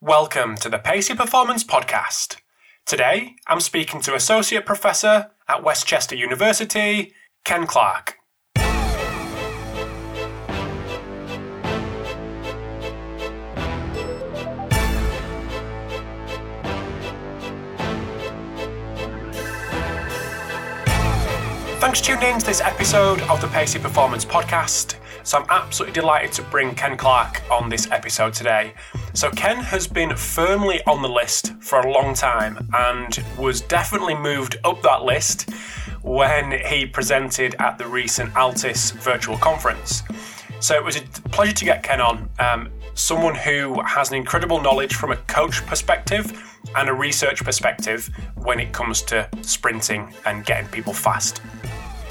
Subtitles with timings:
[0.00, 2.36] Welcome to the Pacey Performance Podcast.
[2.86, 8.14] Today, I'm speaking to Associate Professor at West Chester University, Ken Clark.
[21.80, 24.94] Thanks for tuning in to this episode of the Pacey Performance Podcast.
[25.28, 28.72] So, I'm absolutely delighted to bring Ken Clark on this episode today.
[29.12, 34.14] So, Ken has been firmly on the list for a long time and was definitely
[34.14, 35.50] moved up that list
[36.00, 40.02] when he presented at the recent Altis virtual conference.
[40.60, 44.62] So, it was a pleasure to get Ken on, um, someone who has an incredible
[44.62, 50.46] knowledge from a coach perspective and a research perspective when it comes to sprinting and
[50.46, 51.42] getting people fast.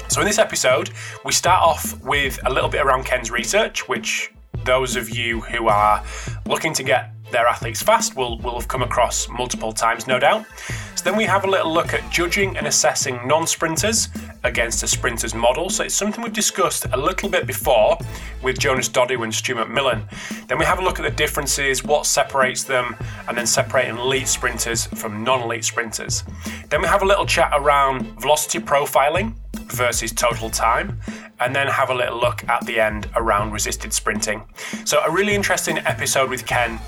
[0.08, 0.90] So, in this episode,
[1.24, 4.32] we start off with a little bit around Ken's research, which
[4.64, 6.02] those of you who are
[6.46, 10.46] looking to get their athletes fast will, will have come across multiple times, no doubt.
[10.94, 14.08] So then we have a little look at judging and assessing non-sprinters
[14.44, 15.70] against a sprinter's model.
[15.70, 17.98] So it's something we've discussed a little bit before
[18.42, 20.02] with Jonas Dodoo and Stu McMillan.
[20.48, 22.96] Then we have a look at the differences, what separates them,
[23.28, 26.24] and then separating elite sprinters from non-elite sprinters.
[26.68, 29.34] Then we have a little chat around velocity profiling
[29.72, 30.98] versus total time,
[31.40, 34.42] and then have a little look at the end around resisted sprinting.
[34.84, 36.80] So, a really interesting episode with Ken.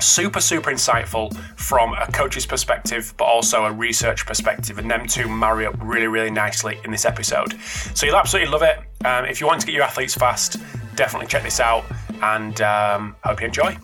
[0.00, 5.28] Super, super insightful from a coach's perspective, but also a research perspective, and them two
[5.28, 7.54] marry up really, really nicely in this episode.
[7.94, 8.78] So, you'll absolutely love it.
[9.04, 10.56] Um, if you want to get your athletes fast,
[10.96, 11.84] definitely check this out,
[12.22, 13.76] and um, hope you enjoy.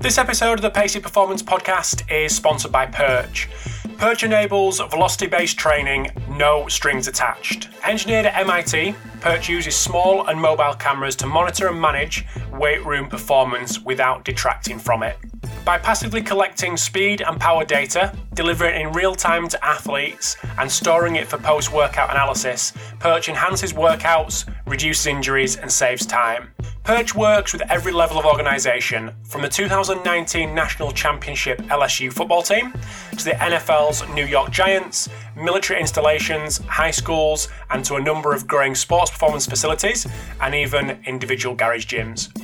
[0.00, 3.48] This episode of the Pacey Performance Podcast is sponsored by Perch.
[3.96, 7.68] Perch enables velocity based training, no strings attached.
[7.82, 13.08] Engineered at MIT, Perch uses small and mobile cameras to monitor and manage weight room
[13.08, 15.18] performance without detracting from it.
[15.64, 20.70] By passively collecting speed and power data, delivering it in real time to athletes, and
[20.70, 26.52] storing it for post workout analysis, Perch enhances workouts, reduces injuries, and saves time.
[26.88, 32.72] Perch works with every level of organisation, from the 2019 National Championship LSU football team
[33.10, 38.46] to the NFL's New York Giants, military installations, high schools, and to a number of
[38.46, 40.06] growing sports performance facilities
[40.40, 42.34] and even individual garage gyms.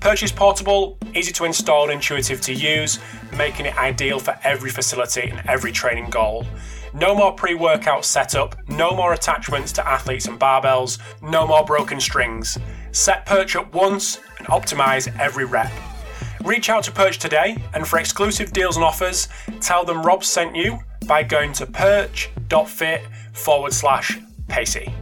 [0.00, 3.00] Perch is portable, easy to install, and intuitive to use,
[3.36, 6.46] making it ideal for every facility and every training goal.
[6.94, 12.00] No more pre workout setup, no more attachments to athletes and barbells, no more broken
[12.00, 12.58] strings.
[12.92, 15.70] Set Perch up once and optimize every rep.
[16.44, 19.28] Reach out to Perch today and for exclusive deals and offers,
[19.60, 23.02] tell them Rob sent you by going to perch.fit
[23.32, 24.18] forward slash
[24.48, 24.92] Pacey.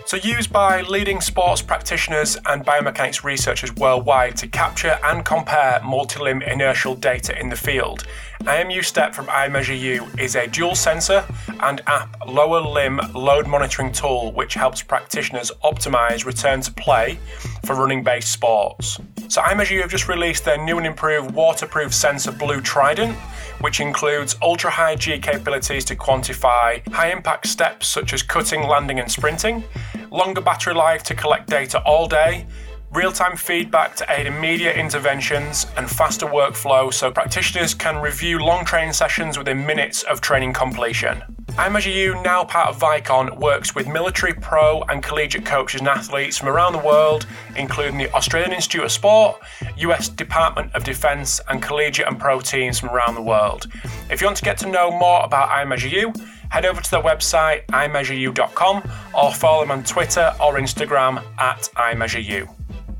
[0.09, 6.41] So, used by leading sports practitioners and biomechanics researchers worldwide to capture and compare multi-limb
[6.41, 8.07] inertial data in the field,
[8.41, 11.23] IMU Step from iMeasureU is a dual sensor
[11.59, 17.19] and app lower limb load monitoring tool which helps practitioners optimize return to play
[17.63, 18.97] for running based sports.
[19.27, 23.15] So, iMeasureU have just released their new and improved waterproof sensor Blue Trident,
[23.61, 28.99] which includes ultra high G capabilities to quantify high impact steps such as cutting, landing,
[28.99, 29.63] and sprinting,
[30.11, 32.45] longer battery life to collect data all day,
[32.91, 38.65] real time feedback to aid immediate interventions, and faster workflow so practitioners can review long
[38.65, 41.21] training sessions within minutes of training completion.
[41.53, 46.49] iMeasureU, now part of Vicon, works with military, pro, and collegiate coaches and athletes from
[46.49, 49.39] around the world, including the Australian Institute of Sport,
[49.77, 53.67] US Department of Defense, and collegiate and pro teams from around the world.
[54.09, 56.15] If you want to get to know more about iMeasureU,
[56.49, 62.53] head over to their website, imeasureu.com, or follow them on Twitter or Instagram at imeasureu.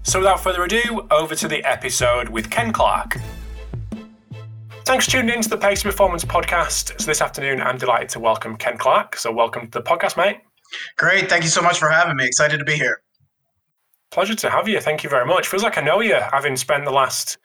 [0.04, 3.18] So without further ado, over to the episode with Ken Clark.
[4.86, 7.00] Thanks for tuning in to the Pacey Performance Podcast.
[7.00, 9.18] So this afternoon, I'm delighted to welcome Ken Clark.
[9.18, 10.38] So welcome to the podcast, mate.
[10.98, 11.30] Great.
[11.30, 12.26] Thank you so much for having me.
[12.26, 13.02] Excited to be here.
[14.12, 14.80] Pleasure to have you.
[14.80, 15.48] Thank you very much.
[15.48, 17.38] Feels like I know you, having spent the last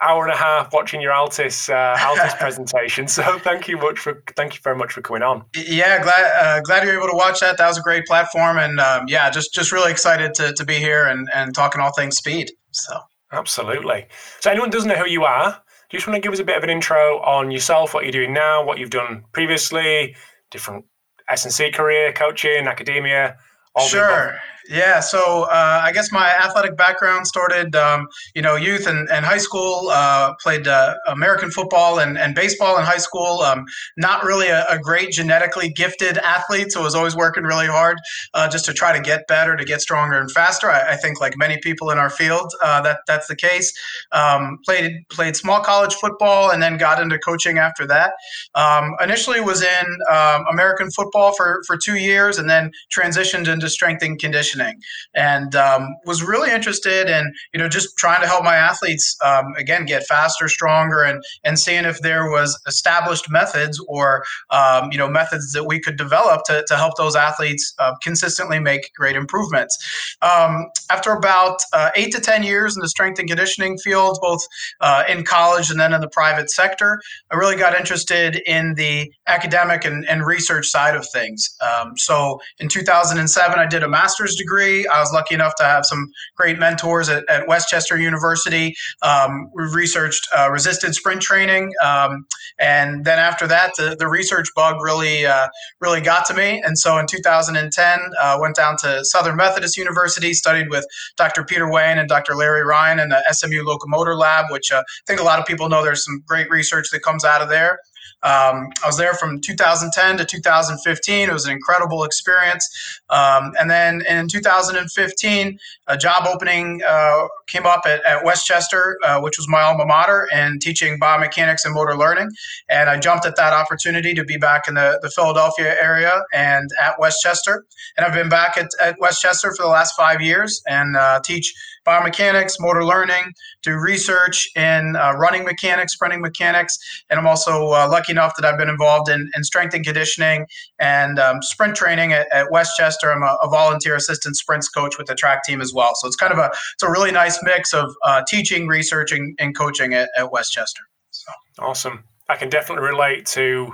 [0.00, 3.08] hour and a half watching your Altis uh, Altis presentation.
[3.08, 5.44] So thank you much for thank you very much for coming on.
[5.54, 7.58] Yeah, glad uh, glad you're able to watch that.
[7.58, 10.74] That was a great platform, and um, yeah, just just really excited to, to be
[10.74, 12.50] here and and talking all things speed.
[12.72, 12.98] So
[13.32, 14.06] absolutely.
[14.40, 16.44] So anyone doesn't know who you are, do you just want to give us a
[16.44, 20.16] bit of an intro on yourself, what you're doing now, what you've done previously,
[20.50, 20.84] different
[21.28, 23.36] S and C career, coaching, academia.
[23.74, 24.38] All sure.
[24.68, 29.24] Yeah, so uh, I guess my athletic background started, um, you know, youth and, and
[29.24, 29.90] high school.
[29.90, 33.40] Uh, played uh, American football and, and baseball in high school.
[33.40, 33.64] Um,
[33.96, 37.98] not really a, a, great genetically gifted athlete, so I was always working really hard
[38.34, 40.70] uh, just to try to get better, to get stronger and faster.
[40.70, 43.72] I, I think, like many people in our field, uh, that that's the case.
[44.12, 48.14] Um, played played small college football and then got into coaching after that.
[48.54, 53.68] Um, initially, was in um, American football for for two years, and then transitioned into
[53.68, 54.80] strength and conditioning conditioning,
[55.14, 59.54] and um, was really interested in you know just trying to help my athletes um,
[59.56, 64.98] again get faster, stronger, and and seeing if there was established methods or um, you
[64.98, 69.16] know methods that we could develop to, to help those athletes uh, consistently make great
[69.16, 69.76] improvements.
[70.22, 74.40] Um, after about uh, eight to ten years in the strength and conditioning field, both
[74.80, 77.00] uh, in college and then in the private sector,
[77.30, 81.56] I really got interested in the academic and, and research side of things.
[81.60, 84.86] Um, so in 2007, I did a master's degree degree.
[84.86, 88.74] I was lucky enough to have some great mentors at, at West Chester University.
[89.02, 92.26] Um, we researched uh, resisted sprint training, um,
[92.58, 95.48] and then after that, the, the research bug really uh,
[95.80, 96.62] really got to me.
[96.64, 101.44] And so in 2010, uh, went down to Southern Methodist University, studied with Dr.
[101.44, 102.34] Peter Weyand and Dr.
[102.34, 105.68] Larry Ryan in the SMU Locomotor Lab, which uh, I think a lot of people
[105.68, 105.82] know.
[105.82, 107.78] There's some great research that comes out of there.
[108.22, 111.28] Um, I was there from 2010 to 2015.
[111.28, 112.68] It was an incredible experience.
[113.10, 118.98] Um, and then in 2015, a job opening uh, came up at, at West Chester,
[119.04, 122.28] uh, which was my alma mater, and teaching biomechanics and motor learning.
[122.68, 126.68] And I jumped at that opportunity to be back in the, the Philadelphia area and
[126.80, 127.64] at West Chester.
[127.96, 131.20] And I've been back at, at West Chester for the last five years and uh,
[131.24, 131.54] teach
[131.86, 136.76] biomechanics, motor learning, do research in uh, running mechanics, sprinting mechanics,
[137.10, 140.46] and I'm also uh, lucky enough that I've been involved in, in strength and conditioning
[140.78, 143.12] and um, sprint training at, at West Chester.
[143.12, 145.92] I'm a, a, volunteer assistant sprints coach with the track team as well.
[145.94, 149.56] So it's kind of a it's a really nice mix of uh, teaching, researching, and
[149.56, 150.82] coaching at, at West Chester.
[151.10, 151.32] So.
[151.58, 152.04] Awesome.
[152.28, 153.72] I can definitely relate to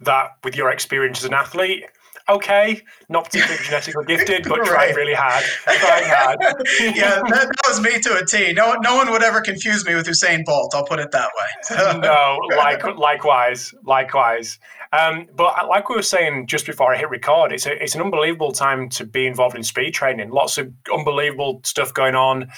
[0.00, 1.84] that with your experience as an athlete
[2.28, 4.68] okay, not particularly genetically gifted, but right.
[4.68, 5.44] tried really hard.
[5.64, 6.38] Tried hard.
[6.80, 8.52] yeah, that, that, was me to a T.
[8.52, 10.74] No, no one would ever confuse me with Usain Bolt.
[10.74, 12.00] I'll put it that way.
[12.00, 14.58] no, like likewise, likewise.
[14.92, 18.00] Um, but like we were saying just before I hit record, it's a, it's an
[18.00, 20.30] unbelievable time to be involved in speed training.
[20.30, 22.48] Lots of unbelievable stuff going on.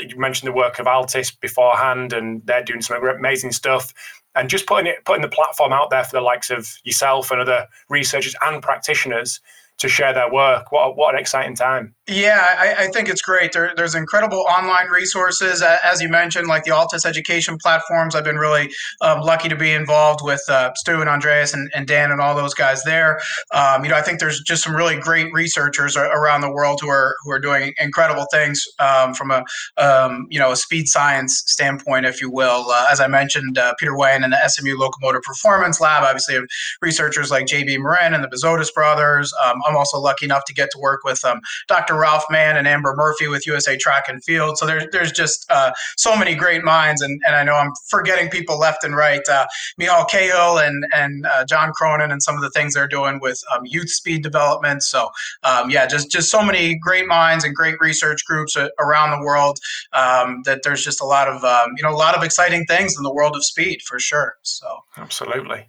[0.00, 3.94] You mentioned the work of Altis beforehand, and they're doing some amazing stuff
[4.36, 7.40] and just putting it putting the platform out there for the likes of yourself and
[7.40, 9.40] other researchers and practitioners
[9.78, 10.72] to share their work.
[10.72, 11.94] What, what an exciting time.
[12.08, 13.52] Yeah, I, I think it's great.
[13.52, 18.14] There, there's incredible online resources, as you mentioned, like the Altis education platforms.
[18.14, 18.70] I've been really
[19.00, 22.34] um, lucky to be involved with uh, Stu and Andreas and, and, Dan and all
[22.36, 23.20] those guys there.
[23.52, 26.88] Um, you know, I think there's just some really great researchers around the world who
[26.88, 29.44] are who are doing incredible things um, from a
[29.76, 32.66] um, you know a speed science standpoint, if you will.
[32.70, 36.38] Uh, as I mentioned, uh, Peter Weyand and the SMU Locomotor Performance Lab obviously
[36.82, 37.78] researchers like J.B.
[37.78, 39.32] Morin and the Bezodis brothers.
[39.66, 41.94] I'm also lucky enough to get to work with um, Dr.
[41.94, 44.58] Ralph Mann and Amber Murphy with USA Track and Field.
[44.58, 48.28] So there's there's just uh, so many great minds, and, and I know I'm forgetting
[48.30, 49.22] people left and right.
[49.28, 49.46] Uh,
[49.78, 53.42] Michal Cahill and and uh, John Cronin and some of the things they're doing with
[53.54, 54.82] um, youth speed development.
[54.82, 55.10] So
[55.42, 59.58] um, yeah, just just so many great minds and great research groups around the world.
[59.92, 62.96] Um, that there's just a lot of um, you know a lot of exciting things
[62.96, 64.34] in the world of speed for sure.
[64.42, 65.68] So absolutely.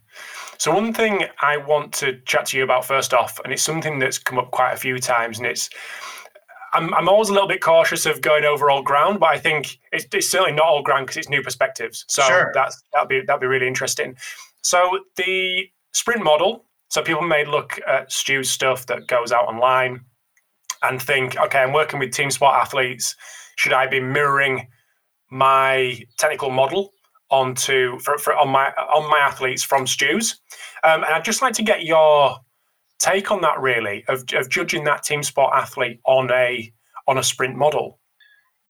[0.57, 3.99] So one thing I want to chat to you about first off, and it's something
[3.99, 5.69] that's come up quite a few times, and it's
[6.73, 9.79] I'm, I'm always a little bit cautious of going over old ground, but I think
[9.91, 12.05] it's, it's certainly not old ground because it's new perspectives.
[12.07, 12.51] So sure.
[12.53, 14.15] that's that'd be that'd be really interesting.
[14.61, 16.63] So the sprint model.
[16.89, 20.05] So people may look at Stu's stuff that goes out online
[20.83, 23.13] and think, okay, I'm working with team sport athletes.
[23.57, 24.67] Should I be mirroring
[25.29, 26.93] my technical model
[27.29, 30.39] onto for, for on my on my athletes from Stu's?
[30.83, 32.37] Um, and I'd just like to get your
[32.99, 36.71] take on that really of, of judging that team sport athlete on a
[37.07, 37.99] on a sprint model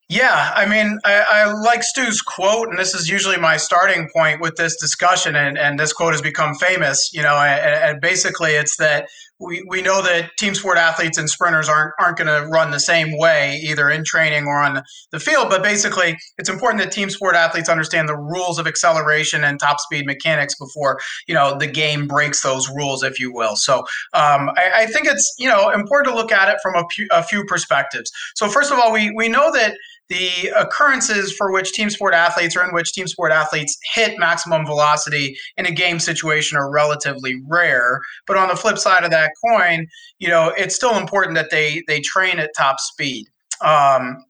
[0.09, 4.39] yeah, I mean, I, I, like Stu's quote, and this is usually my starting point
[4.39, 7.11] with this discussion, and, and this quote has become famous.
[7.13, 9.09] You know, and, and basically, it's that
[9.39, 12.79] we, we know that team sport athletes and sprinters aren't aren't going to run the
[12.79, 15.50] same way either in training or on the field.
[15.50, 19.79] But basically, it's important that team sport athletes understand the rules of acceleration and top
[19.79, 23.56] speed mechanics before you know the game breaks those rules, if you will.
[23.56, 23.79] So
[24.13, 27.24] um, I, I, think it's you know important to look at it from a, a
[27.24, 28.12] few perspectives.
[28.36, 29.77] So first of all, we we know that
[30.09, 34.65] the occurrences for which team sport athletes or in which team sport athletes hit maximum
[34.65, 37.99] velocity in a game situation are relatively rare.
[38.25, 39.87] But on the flip side of that coin
[40.19, 43.25] you know it's still important that they they train at top speed.
[43.61, 44.23] Um,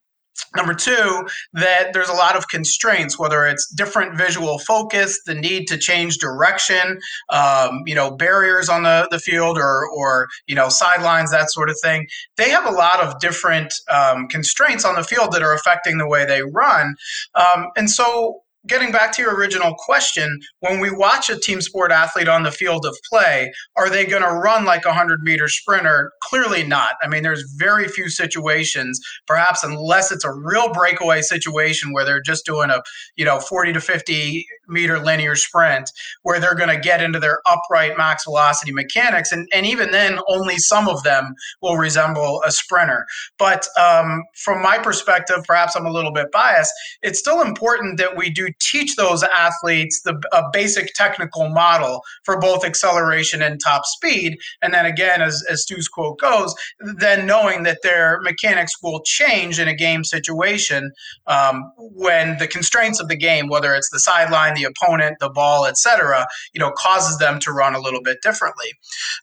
[0.55, 5.67] Number two, that there's a lot of constraints, whether it's different visual focus, the need
[5.67, 10.69] to change direction, um, you know, barriers on the, the field or, or, you know,
[10.69, 12.07] sidelines, that sort of thing.
[12.37, 16.07] They have a lot of different um, constraints on the field that are affecting the
[16.07, 16.95] way they run.
[17.35, 21.91] Um, and so getting back to your original question, when we watch a team sport
[21.91, 25.47] athlete on the field of play, are they going to run like a 100 meter
[25.47, 26.11] sprinter?
[26.23, 26.95] Clearly not.
[27.01, 32.21] I mean, there's very few situations, perhaps unless it's a real breakaway situation where they're
[32.21, 32.81] just doing a,
[33.15, 35.91] you know, 40 to 50 meter linear sprint,
[36.23, 39.31] where they're going to get into their upright max velocity mechanics.
[39.31, 43.05] And, and even then, only some of them will resemble a sprinter.
[43.37, 48.17] But um, from my perspective, perhaps I'm a little bit biased, it's still important that
[48.17, 53.83] we do teach those athletes the a basic technical model for both acceleration and top
[53.85, 54.37] speed.
[54.61, 59.59] And then again, as, as Stu's quote goes, then knowing that their mechanics will change
[59.59, 60.91] in a game situation
[61.27, 65.65] um, when the constraints of the game, whether it's the sideline, the opponent, the ball,
[65.65, 68.71] etc., you know, causes them to run a little bit differently.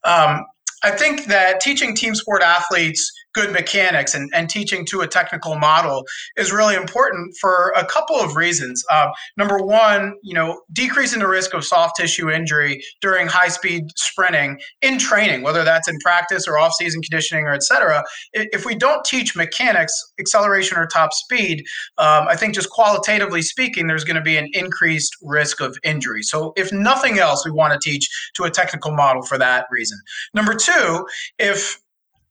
[0.05, 0.45] Um,
[0.83, 5.57] I think that teaching team sport athletes good mechanics and, and teaching to a technical
[5.57, 6.05] model
[6.37, 8.85] is really important for a couple of reasons.
[8.91, 13.83] Uh, number one, you know, decreasing the risk of soft tissue injury during high speed
[13.97, 18.03] sprinting in training, whether that's in practice or off season conditioning or et cetera.
[18.33, 21.65] If we don't teach mechanics, acceleration or top speed,
[21.99, 26.23] um, I think just qualitatively speaking, there's going to be an increased risk of injury.
[26.23, 29.99] So if nothing else, we want to teach to a technical model for that reason.
[30.35, 31.07] Number two,
[31.39, 31.81] if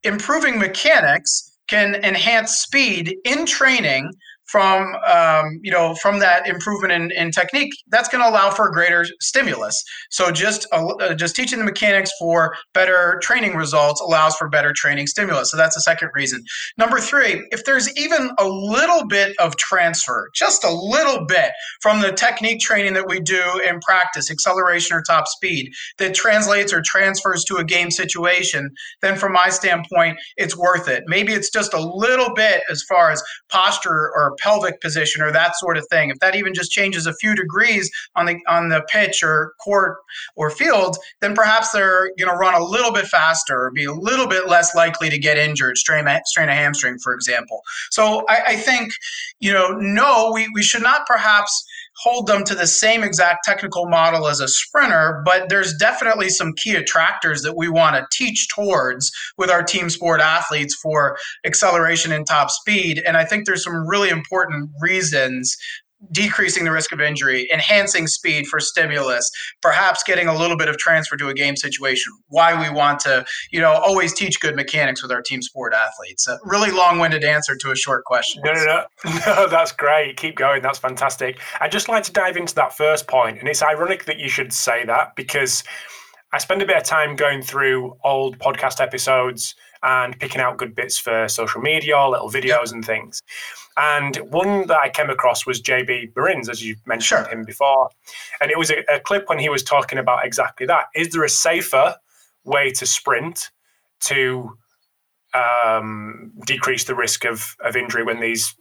[0.04, 4.12] improving mechanics can enhance speed in training
[4.46, 8.70] from um, you know from that improvement in, in technique that's going to allow for
[8.72, 9.84] greater stimulus.
[10.10, 15.08] So just uh, just teaching the mechanics for better training results allows for better training
[15.08, 15.52] stimulus.
[15.52, 16.44] So that's the second reason.
[16.78, 22.02] Number three if there's even a little bit of transfer just a little bit from
[22.02, 26.82] the technique training that we do in practice acceleration or top speed that translates or
[26.86, 28.70] transfers to a game situation
[29.02, 31.04] then from my standpoint it's worth it.
[31.08, 35.56] Maybe it's just a little bit as far as posture or pelvic position or that
[35.58, 36.10] sort of thing.
[36.10, 39.98] If that even just changes a few degrees on the on the pitch or court
[40.36, 43.94] or field, then perhaps they're going to run a little bit faster or be a
[43.94, 47.62] little bit less likely to get injured, strain a, strain a hamstring, for example.
[47.92, 48.94] So I, I think,
[49.40, 51.66] you know, no, we, we should not perhaps
[51.98, 56.54] hold them to the same exact technical model as a sprinter, but there's definitely some
[56.54, 62.12] key attractors that we want to teach towards with our team sport athletes for acceleration
[62.12, 63.02] and top speed.
[63.06, 65.56] And I think there's some really important reasons
[66.12, 69.30] decreasing the risk of injury, enhancing speed for stimulus,
[69.62, 72.12] perhaps getting a little bit of transfer to a game situation.
[72.28, 76.28] Why we want to, you know, always teach good mechanics with our team sport athletes.
[76.28, 78.42] A really long-winded answer to a short question.
[78.46, 78.86] No, no, no,
[79.26, 80.18] no, that's great.
[80.18, 80.62] Keep going.
[80.62, 81.40] That's fantastic.
[81.60, 84.54] I'd just like to dive into that first point, and it's ironic that you should
[84.54, 85.64] say that because
[86.32, 90.76] I spend a bit of time going through old podcast episodes and picking out good
[90.76, 93.22] bits for social media, little videos and things.
[93.78, 97.32] And one that I came across was JB Morin's, as you mentioned sure.
[97.32, 97.90] him before.
[98.40, 100.86] And it was a, a clip when he was talking about exactly that.
[100.96, 101.96] Is there a safer
[102.44, 103.50] way to sprint
[104.02, 104.58] to
[105.34, 108.54] um, decrease the risk of, of injury when these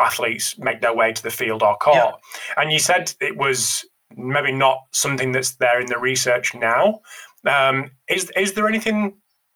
[0.00, 1.96] athletes make their way to the field or court?
[1.96, 2.12] Yeah.
[2.56, 3.84] And you said it was
[4.16, 7.00] maybe not something that's there in the research now.
[7.46, 9.14] Um, is is there anything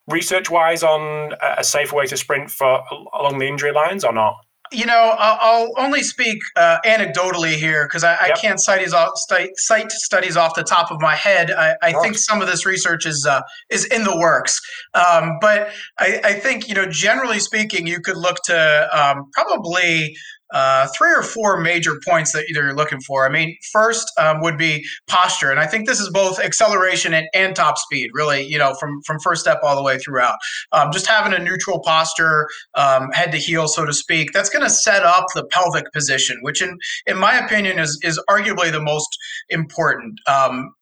[0.08, 2.82] research wise on a safer way to sprint for
[3.14, 4.36] along the injury lines or not?
[4.72, 8.36] You know, I'll, only speak uh, anecdotally here because I, yep.
[8.36, 9.12] I, can't cite, off,
[9.56, 11.50] cite studies off the top of my head.
[11.50, 14.60] I, I think some of this research is uh, is in the works,
[14.94, 20.16] um, but I, I, think you know, generally speaking, you could look to um, probably
[20.52, 23.26] uh, three or four major points that you're looking for.
[23.26, 27.26] I mean, first um, would be posture, and I think this is both acceleration and,
[27.34, 28.10] and, top speed.
[28.14, 30.36] Really, you know, from from first step all the way throughout.
[30.72, 34.64] Um, just having a neutral posture, um, head to heel, so to speak, that's going
[34.64, 38.80] to set up the pelvic position, which, in in my opinion, is is arguably the
[38.80, 39.08] most
[39.50, 40.18] important.
[40.26, 40.72] Um,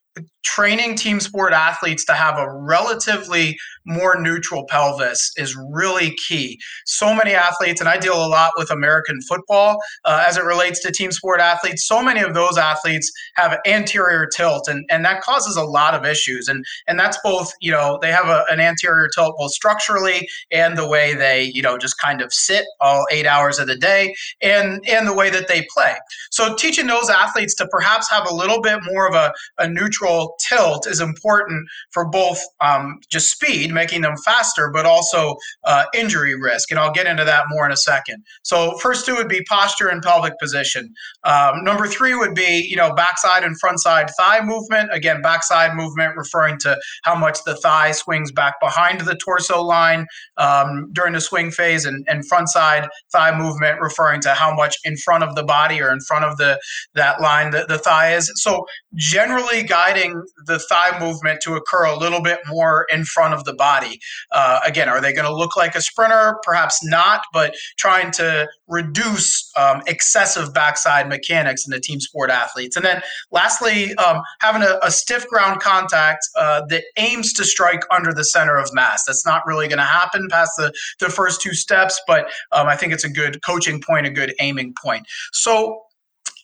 [0.43, 6.59] training team sport athletes to have a relatively more neutral pelvis is really key.
[6.87, 10.81] So many athletes, and I deal a lot with American football uh, as it relates
[10.81, 11.87] to team sport athletes.
[11.87, 16.05] So many of those athletes have anterior tilt, and, and that causes a lot of
[16.05, 16.49] issues.
[16.49, 20.77] And and that's both, you know, they have a, an anterior tilt both structurally and
[20.77, 24.15] the way they, you know, just kind of sit all eight hours of the day,
[24.41, 25.95] and and the way that they play.
[26.31, 30.37] So teaching those athletes to perhaps have a little bit more of a, a neutral
[30.49, 35.21] tilt is important for both um, just speed, making them faster, but also
[35.65, 36.67] uh, injury risk.
[36.71, 38.19] And I'll get into that more in a second.
[38.43, 40.85] So first two would be posture and pelvic position.
[41.25, 44.87] Um, number three would be, you know, backside and front side thigh movement.
[44.93, 46.71] Again, backside movement referring to
[47.07, 50.07] how much the thigh swings back behind the torso line
[50.37, 54.77] um, during the swing phase, and, and front side thigh movement referring to how much
[54.85, 56.51] in front of the body or in front of the
[56.95, 58.31] that line the, the thigh is.
[58.37, 60.13] So generally guiding
[60.47, 64.00] the thigh movement to occur a little bit more in front of the body.
[64.33, 66.38] Uh, again, are they going to look like a sprinter?
[66.43, 72.75] Perhaps not, but trying to reduce um, excessive backside mechanics in the team sport athletes.
[72.75, 77.83] And then lastly, um, having a, a, stiff ground contact uh, that aims to strike
[77.90, 79.05] under the center of mass.
[79.07, 82.76] That's not really going to happen past the, the first two steps, but um, I
[82.76, 85.07] think it's a good coaching point, a good aiming point.
[85.33, 85.83] So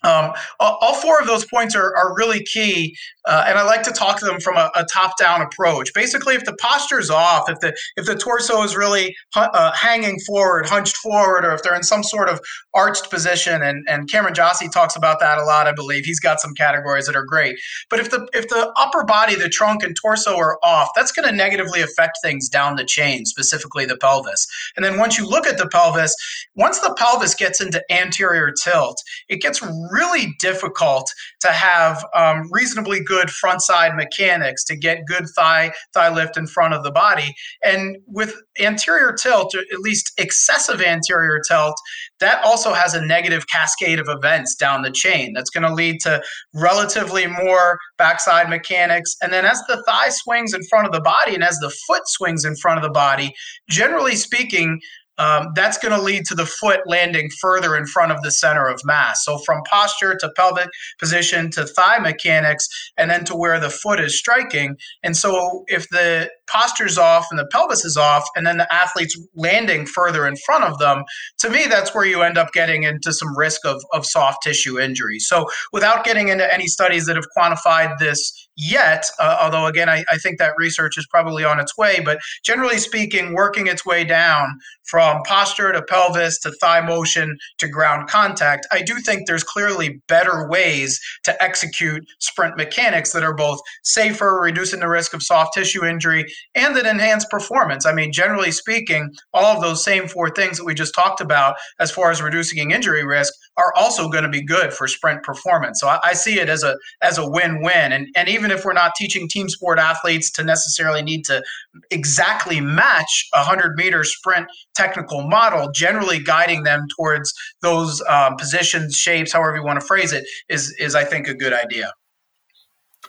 [0.03, 3.93] um, all four of those points are, are really key, uh, and I like to
[3.93, 5.93] talk to them from a, a top-down approach.
[5.95, 10.19] Basically, if the posture is off, if the if the torso is really uh, hanging
[10.21, 12.41] forward, hunched forward, or if they're in some sort of
[12.75, 16.41] arched position, and, and Cameron Josse talks about that a lot, I believe he's got
[16.41, 17.59] some categories that are great.
[17.91, 21.29] But if the if the upper body, the trunk and torso are off, that's going
[21.29, 24.47] to negatively affect things down the chain, specifically the pelvis.
[24.77, 26.15] And then once you look at the pelvis,
[26.55, 33.03] once the pelvis gets into anterior tilt, it gets really difficult to have um, reasonably
[33.03, 37.35] good front side mechanics to get good thigh thigh lift in front of the body.
[37.65, 41.77] And with anterior tilt, or at least excessive anterior tilt,
[42.21, 45.33] that also has a negative cascade of events down the chain.
[45.35, 46.23] That's going to lead to
[46.55, 49.17] relatively more backside mechanics.
[49.23, 52.03] And then as the thigh swings in front of the body and as the foot
[52.07, 53.35] swings in front of the body,
[53.69, 54.81] generally speaking,
[55.19, 58.67] um, that's going to lead to the foot landing further in front of the center
[58.67, 59.25] of mass.
[59.25, 64.01] So from posture to pelvic position to thigh mechanics, and then to where the foot
[64.01, 64.77] is striking.
[65.03, 69.19] And so if the posture's off and the pelvis is off, and then the athlete's
[69.35, 71.05] landing further in front of them,
[71.39, 74.79] to me, that's where you end up getting into some risk of, of soft tissue
[74.79, 75.19] injury.
[75.19, 80.05] So without getting into any studies that have quantified this yet, uh, although again, I,
[80.11, 82.01] I, think that research is probably on its way.
[82.05, 87.69] But generally speaking, working its way down from posture to pelvis to thigh motion to
[87.69, 93.35] ground contact, I do think there's clearly better ways to execute sprint mechanics that are
[93.35, 97.85] both safer, reducing the risk of soft tissue injury, and that enhance performance.
[97.87, 101.57] I mean, generally speaking, all of those same four things that we just talked about
[101.79, 105.81] as far as reducing injury risk are also going to be good for sprint performance.
[105.81, 107.93] So I, I see it as a as a win-win.
[107.93, 111.43] And and even if we're not teaching team sport athletes to necessarily need to
[111.91, 118.97] exactly match a hundred meter sprint technical model, generally guiding them towards those um, positions,
[118.97, 121.93] shapes, however you want to phrase it, is is I think a good idea.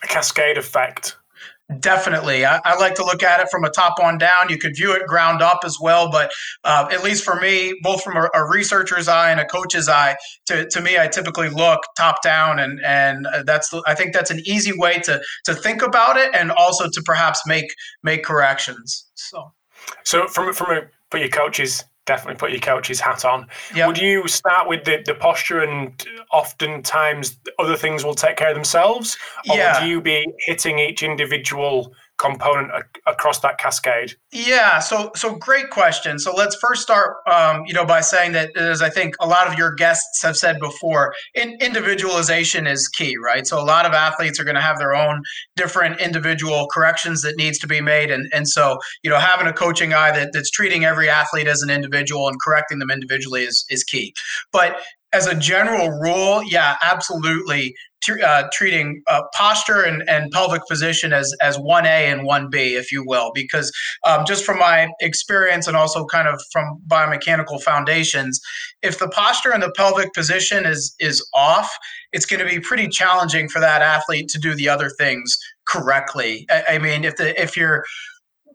[0.04, 1.18] A cascade effect
[1.80, 2.46] Definitely.
[2.46, 4.48] I, I, like to look at it from a top on down.
[4.48, 6.32] You could view it ground up as well, but
[6.64, 10.16] uh, at least for me, both from a, a, researcher's eye and a coach's eye,
[10.46, 14.32] to, to me, I typically look top down, and and uh, that's I think that's
[14.32, 19.06] an easy way to to think about it, and also to perhaps make make corrections.
[19.16, 19.52] So,
[20.06, 23.48] so from from a for your coaches definitely put your coach's hat on.
[23.76, 23.88] Yep.
[23.88, 28.56] Would you start with the, the posture and oftentimes other things will take care of
[28.56, 29.18] themselves?
[29.50, 29.80] Or yeah.
[29.80, 32.72] would you be hitting each individual component
[33.06, 34.14] across that cascade?
[34.32, 36.20] Yeah, so so great question.
[36.20, 39.48] So let's first start, um, you know, by saying that as I think a lot
[39.48, 43.46] of your guests have said before, in, individualization is key, right?
[43.46, 45.22] So a lot of athletes are going to have their own
[45.56, 49.54] different individual corrections that needs to be made, and and so you know, having a
[49.54, 53.66] coaching eye that, that's treating every athlete as an individual and correcting them individually is
[53.70, 54.14] is key.
[54.52, 54.80] But
[55.18, 57.76] as a general rule, yeah, absolutely
[58.24, 63.04] uh, treating uh, posture and, and pelvic position as as 1A and 1B, if you
[63.04, 63.72] will, because
[64.06, 68.40] um, just from my experience and also kind of from biomechanical foundations,
[68.84, 71.70] if the posture and the pelvic position is is off,
[72.14, 75.36] it's going to be pretty challenging for that athlete to do the other things
[75.68, 76.46] correctly.
[76.50, 77.84] I, I mean, if the if you're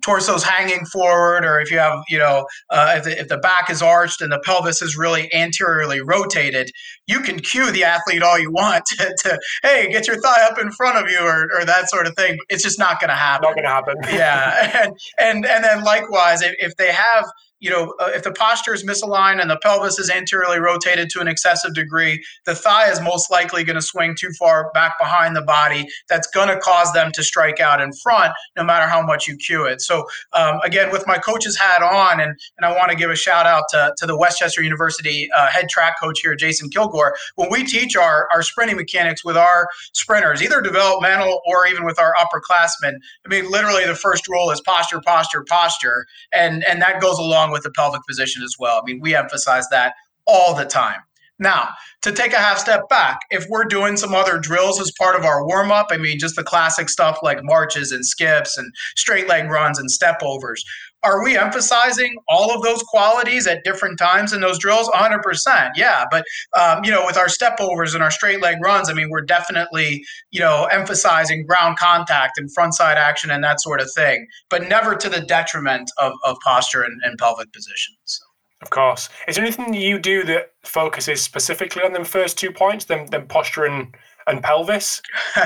[0.03, 3.71] torso's hanging forward, or if you have, you know, uh, if, the, if the back
[3.71, 6.71] is arched and the pelvis is really anteriorly rotated,
[7.07, 10.59] you can cue the athlete all you want to, to hey, get your thigh up
[10.59, 12.38] in front of you, or, or that sort of thing.
[12.49, 13.49] It's just not going to happen.
[13.49, 13.97] Not going to happen.
[14.12, 17.27] yeah, and and and then likewise, if, if they have
[17.62, 21.20] you know, uh, if the posture is misaligned and the pelvis is anteriorly rotated to
[21.20, 25.37] an excessive degree, the thigh is most likely going to swing too far back behind
[25.37, 25.87] the body.
[26.09, 29.37] That's going to cause them to strike out in front, no matter how much you
[29.37, 29.81] cue it.
[29.81, 33.16] So, um, again, with my coach's hat on, and, and I want to give a
[33.16, 37.14] shout out to, to the West Chester University uh, head track coach here, Jason Kilgore.
[37.37, 42.01] When we teach our, our sprinting mechanics with our sprinters, either developmental or even with
[42.01, 42.94] our upperclassmen,
[43.25, 46.07] I mean, literally the first rule is posture, posture, posture.
[46.33, 48.81] And, and that goes along with the pelvic position as well.
[48.83, 49.95] I mean, we emphasize that
[50.27, 51.01] all the time.
[51.38, 51.71] Now,
[52.03, 55.25] to take a half step back, if we're doing some other drills as part of
[55.25, 59.29] our warm up, I mean, just the classic stuff like marches and skips and straight
[59.29, 60.65] leg runs and step overs,
[61.03, 66.05] are we emphasizing all of those qualities at different times in those drills 100% yeah
[66.11, 66.25] but
[66.59, 69.21] um, you know with our step overs and our straight leg runs i mean we're
[69.21, 74.27] definitely you know emphasizing ground contact and front side action and that sort of thing
[74.49, 78.21] but never to the detriment of, of posture and, and pelvic positions
[78.62, 79.09] of course.
[79.27, 83.27] Is there anything you do that focuses specifically on them first two points, them, them
[83.27, 83.93] posture and,
[84.29, 85.03] and pelvis?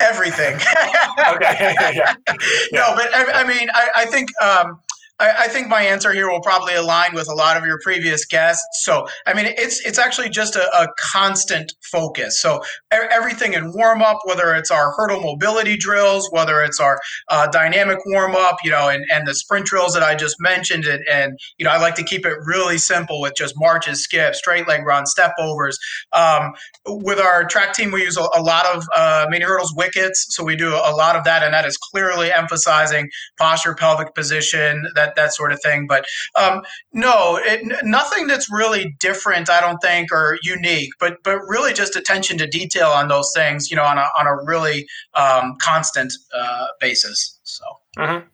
[0.00, 0.56] Everything.
[0.56, 1.74] okay.
[1.80, 1.90] yeah.
[1.90, 2.14] yeah.
[2.72, 4.78] No, but I, I mean, I, I think um,
[5.20, 8.24] I, I, think my answer here will probably align with a lot of your previous
[8.24, 8.64] guests.
[8.82, 12.40] So, I mean, it's it's actually just a, a constant focus.
[12.40, 17.46] So, everything in warm up, whether it's our hurdle mobility drills, whether it's our uh,
[17.48, 21.06] dynamic warm up, you know, and, and the sprint drills that I just mentioned, and,
[21.08, 24.66] and you know, I like to keep it really simple with just marches, skips, straight
[24.66, 25.78] leg runs, step overs.
[26.12, 26.52] Um,
[26.86, 30.42] with our track team, we use a, a lot of uh, mini hurdles wickets, so
[30.42, 35.09] we do a lot of that, and that is clearly emphasizing posture, pelvic position, that
[35.16, 35.86] that that sort of thing.
[35.86, 40.90] But um, no, it, nothing that's really different, I don't think, or unique.
[40.98, 44.26] But but really just attention to detail on those things, you know, on a on
[44.26, 47.38] a really um, constant uh, basis.
[47.44, 47.64] So.
[47.98, 48.26] Mm-hmm.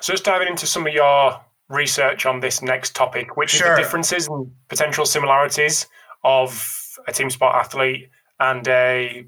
[0.00, 3.72] So just diving into some of your research on this next topic, which sure.
[3.72, 5.86] is the differences and potential similarities
[6.24, 6.66] of
[7.06, 9.26] a team sport athlete and a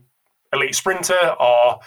[0.53, 1.81] elite sprinter, or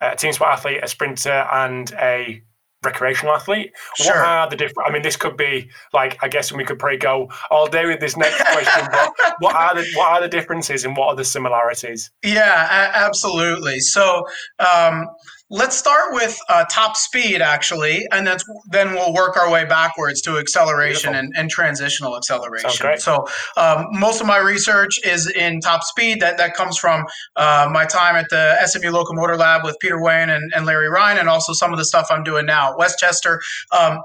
[0.00, 2.42] a team sport athlete, a sprinter, and a
[2.84, 3.72] recreational athlete.
[3.96, 4.12] Sure.
[4.14, 4.88] What are the different?
[4.88, 8.00] I mean, this could be like I guess we could probably go all day with
[8.00, 8.88] this next question.
[8.90, 12.10] but what are the what are the differences and what are the similarities?
[12.24, 13.80] Yeah, a- absolutely.
[13.80, 14.26] So.
[14.58, 15.06] Um,
[15.54, 20.22] Let's start with uh, top speed, actually, and that's then we'll work our way backwards
[20.22, 22.98] to acceleration and, and, transitional acceleration.
[22.98, 23.26] So,
[23.58, 26.20] um, most of my research is in top speed.
[26.20, 27.04] That that comes from
[27.36, 31.18] uh, my time at the SMU Locomotor Lab with Peter Weyand and, and, Larry Ryan,
[31.18, 33.38] and also some of the stuff I'm doing now at West Chester.
[33.78, 33.98] Um,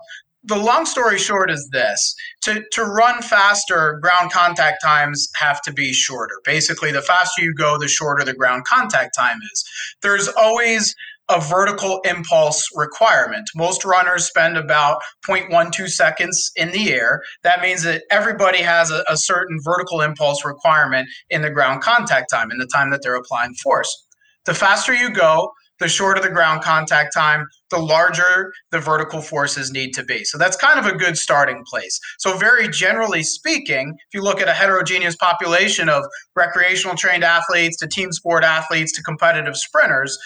[0.44, 5.74] the long story short is this to, to run faster ground contact times have to
[5.74, 9.66] be shorter basically the faster you go the shorter the ground contact time is
[10.02, 10.96] there's always
[11.30, 13.50] a vertical impulse requirement.
[13.56, 17.22] Most runners spend about 0.12 seconds in the air.
[17.44, 22.30] That means that everybody has a, a, certain vertical impulse requirement in the ground contact
[22.30, 24.06] time, in the time that they're applying force.
[24.46, 29.72] The faster you go, the shorter the ground contact time, the larger the vertical forces
[29.72, 30.24] need to be.
[30.24, 32.00] So that's kind of a good starting place.
[32.20, 36.04] So, very generally speaking, if you look at a heterogeneous population of
[36.36, 40.18] recreational trained athletes to team sport athletes to competitive sprinters,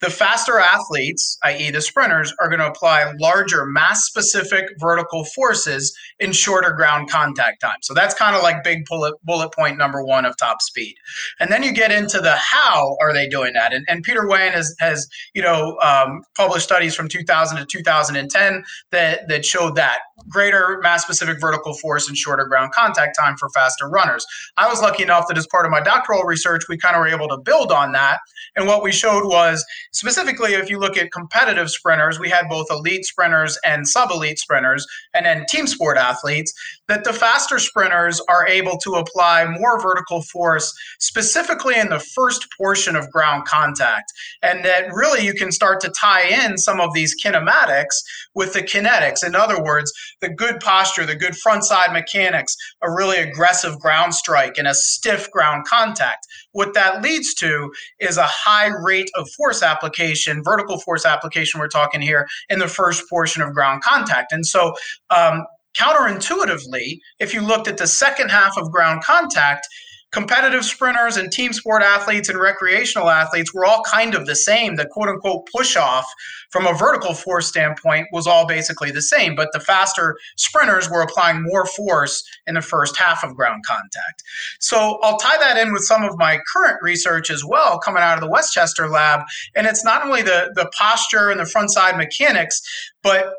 [0.00, 5.96] the faster athletes, i.e., the sprinters, are going to apply larger mass specific vertical forces
[6.20, 7.78] in shorter ground contact time.
[7.82, 10.94] So that's kind of like big bullet, bullet point number one of top speed.
[11.40, 13.72] And then you get into the how are they doing that?
[13.72, 18.64] And, and Peter Weyand has, has you know, um, published studies from 2000 to 2010
[18.92, 23.48] that, that showed that greater mass specific vertical force and shorter ground contact time for
[23.50, 24.26] faster runners.
[24.56, 27.08] I was lucky enough that as part of my doctoral research, we kind of were
[27.08, 28.18] able to build on that.
[28.56, 32.66] And what we showed was Specifically, if you look at competitive sprinters, we had both
[32.70, 36.52] elite sprinters and sub elite sprinters, and then team sport athletes,
[36.88, 42.46] that the faster sprinters are able to apply more vertical force, specifically in the first
[42.56, 44.12] portion of ground contact.
[44.42, 47.94] And that really you can start to tie in some of these kinematics
[48.34, 49.24] with the kinetics.
[49.24, 54.14] In other words, the good posture, the good front side mechanics, a really aggressive ground
[54.14, 56.26] strike, and a stiff ground contact.
[56.52, 57.70] What that leads to
[58.00, 62.68] is a high rate of force application, vertical force application, we're talking here, in the
[62.68, 64.32] first portion of ground contact.
[64.32, 64.74] And so,
[65.10, 65.44] um,
[65.78, 69.68] counterintuitively, if you looked at the second half of ground contact,
[70.10, 74.76] competitive sprinters and team sport athletes and recreational athletes were all kind of the same.
[74.76, 76.06] The quote unquote push off
[76.50, 81.02] from a vertical force standpoint was all basically the same, but the faster sprinters were
[81.02, 84.22] applying more force in the first half of ground contact.
[84.60, 88.14] So I'll tie that in with some of my current research as well coming out
[88.14, 89.20] of the West Chester lab.
[89.54, 92.62] And it's not only the, the posture and the front side mechanics,
[93.02, 93.34] but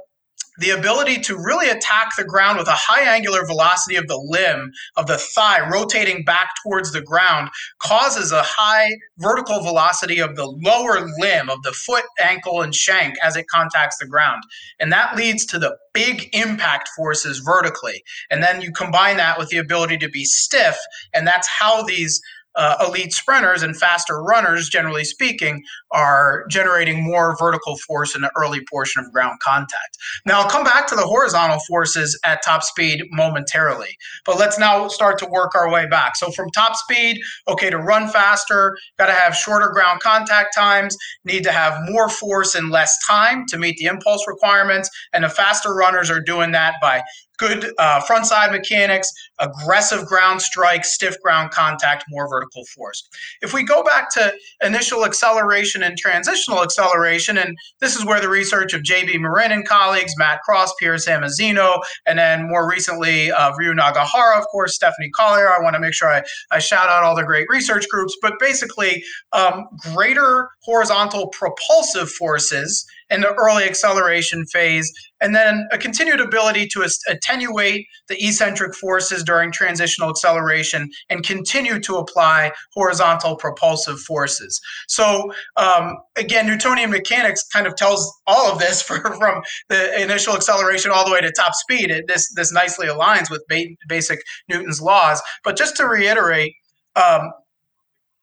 [0.59, 4.71] the ability to really attack the ground with a high angular velocity of the limb
[4.95, 10.45] of the thigh rotating back towards the ground causes a high vertical velocity of the
[10.45, 14.43] lower limb of the foot, ankle, and shank as it contacts the ground.
[14.79, 18.03] And that leads to the big impact forces vertically.
[18.29, 20.77] And then you combine that with the ability to be stiff,
[21.13, 22.21] and that's how these
[22.55, 28.31] uh, elite sprinters and faster runners, generally speaking, are generating more vertical force in the
[28.37, 29.97] early portion of ground contact.
[30.25, 34.87] Now, I'll come back to the horizontal forces at top speed momentarily, but let's now
[34.87, 36.15] start to work our way back.
[36.15, 40.97] So, from top speed, okay, to run faster, got to have shorter ground contact times,
[41.23, 45.29] need to have more force in less time to meet the impulse requirements, and the
[45.29, 47.01] faster runners are doing that by
[47.39, 53.07] good uh, front side mechanics, aggressive ground strike, stiff ground contact, more vertical force.
[53.41, 58.29] If we go back to initial acceleration and transitional acceleration, and this is where the
[58.29, 59.17] research of J.B.
[59.17, 64.45] Morin and colleagues, Matt Cross, Pierre Samozino, and then more recently uh, Ryu Nagahara, of
[64.47, 65.49] course, Stephanie Collier.
[65.49, 66.21] I want to make sure I,
[66.51, 72.85] I shout out all the great research groups, but basically, um, greater horizontal propulsive forces
[73.09, 74.91] in the early acceleration phase,
[75.21, 81.79] and then a continued ability to attenuate the eccentric forces during transitional acceleration and continue
[81.79, 84.59] to apply horizontal propulsive forces.
[84.87, 90.35] So, um, again, Newtonian mechanics kind of tells all of this for, from the initial
[90.35, 91.91] acceleration all the way to top speed.
[91.91, 95.21] It, this, this nicely aligns with ba- basic Newton's laws.
[95.43, 96.53] But just to reiterate,
[96.95, 97.31] um,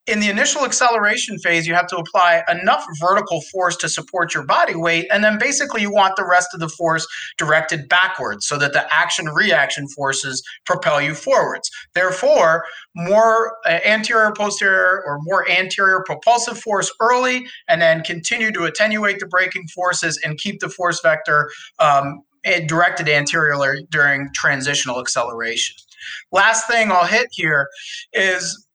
[0.07, 4.45] in the initial acceleration phase, you have to apply enough vertical force to support your
[4.45, 5.07] body weight.
[5.11, 7.07] And then basically, you want the rest of the force
[7.39, 11.71] directed backwards so that the action reaction forces propel you forwards.
[11.95, 12.65] Therefore,
[12.95, 19.19] more uh, anterior, posterior, or more anterior propulsive force early, and then continue to attenuate
[19.19, 22.23] the braking forces and keep the force vector um,
[22.67, 25.75] directed anteriorly during transitional acceleration.
[26.31, 27.69] Last thing I'll hit here
[28.13, 28.66] is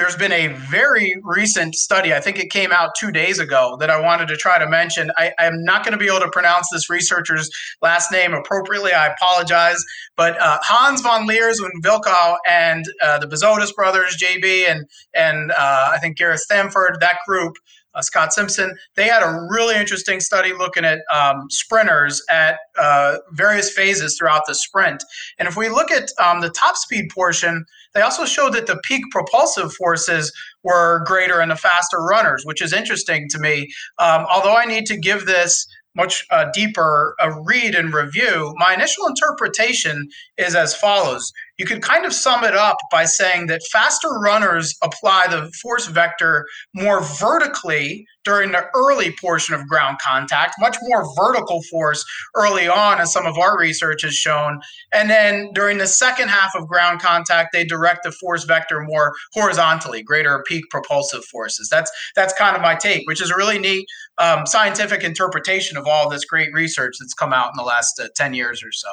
[0.00, 3.90] there's been a very recent study, I think it came out two days ago, that
[3.90, 5.12] I wanted to try to mention.
[5.18, 7.50] I, am not going to be able to pronounce this researcher's
[7.82, 8.92] last name appropriately.
[8.92, 9.84] I apologize.
[10.16, 15.98] But uh, Hans von Leers-Wilkow and uh, the Bezodis brothers, JB, and, and uh, I
[15.98, 17.56] think Gareth Stamford, that group,
[17.94, 23.18] uh, Scott Simpson, they had a really interesting study looking at um, sprinters at uh,
[23.32, 25.02] various phases throughout the sprint.
[25.38, 28.80] And if we look at um, the top speed portion, they also showed that the
[28.84, 33.68] peak propulsive forces were greater in the faster runners, which is interesting to me.
[33.98, 38.74] Um, although I need to give this much uh, deeper a read and review, my
[38.74, 41.32] initial interpretation is as follows.
[41.60, 45.88] You could kind of sum it up by saying that faster runners apply the force
[45.88, 52.02] vector more vertically during the early portion of ground contact, much more vertical force
[52.34, 54.62] early on, as some of our research has shown.
[54.94, 59.12] And then during the second half of ground contact, they direct the force vector more
[59.34, 61.68] horizontally, greater peak propulsive forces.
[61.68, 65.86] That's that's kind of my take, which is a really neat um, scientific interpretation of
[65.86, 68.88] all this great research that's come out in the last uh, 10 years or so.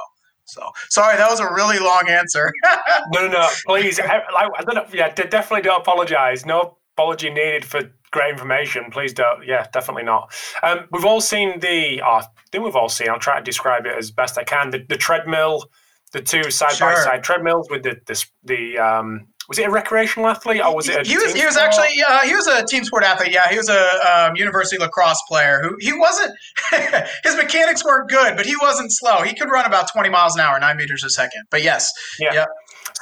[0.48, 2.52] So sorry, that was a really long answer.
[3.12, 3.50] no, no, no.
[3.66, 4.86] Please, I, I don't know.
[4.94, 6.46] Yeah, definitely don't apologize.
[6.46, 7.82] No apology needed for
[8.12, 8.86] great information.
[8.90, 9.46] Please don't.
[9.46, 10.34] Yeah, definitely not.
[10.64, 12.02] Um, we've all seen the.
[12.02, 13.10] Oh, I think we've all seen.
[13.10, 14.72] I'll try to describe it as best I can.
[14.72, 15.66] The, the treadmill,
[16.14, 20.28] the two side by side treadmills with the the, the um, was it a recreational
[20.28, 21.08] athlete or was it?
[21.08, 21.34] he was.
[21.34, 22.02] He was actually.
[22.08, 23.32] Uh, he was a team sport athlete.
[23.32, 25.62] Yeah, he was a um, university lacrosse player.
[25.62, 26.34] Who he wasn't.
[27.24, 29.22] his mechanics weren't good, but he wasn't slow.
[29.22, 31.44] He could run about twenty miles an hour, nine meters a second.
[31.50, 31.92] But yes.
[32.20, 32.34] Yeah.
[32.34, 32.48] Yep.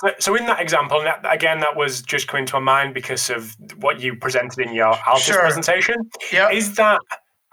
[0.02, 2.94] So, so in that example, and that, again, that was just coming to my mind
[2.94, 5.40] because of what you presented in your Altis sure.
[5.40, 5.96] presentation.
[6.32, 6.52] Yeah.
[6.52, 7.00] Is that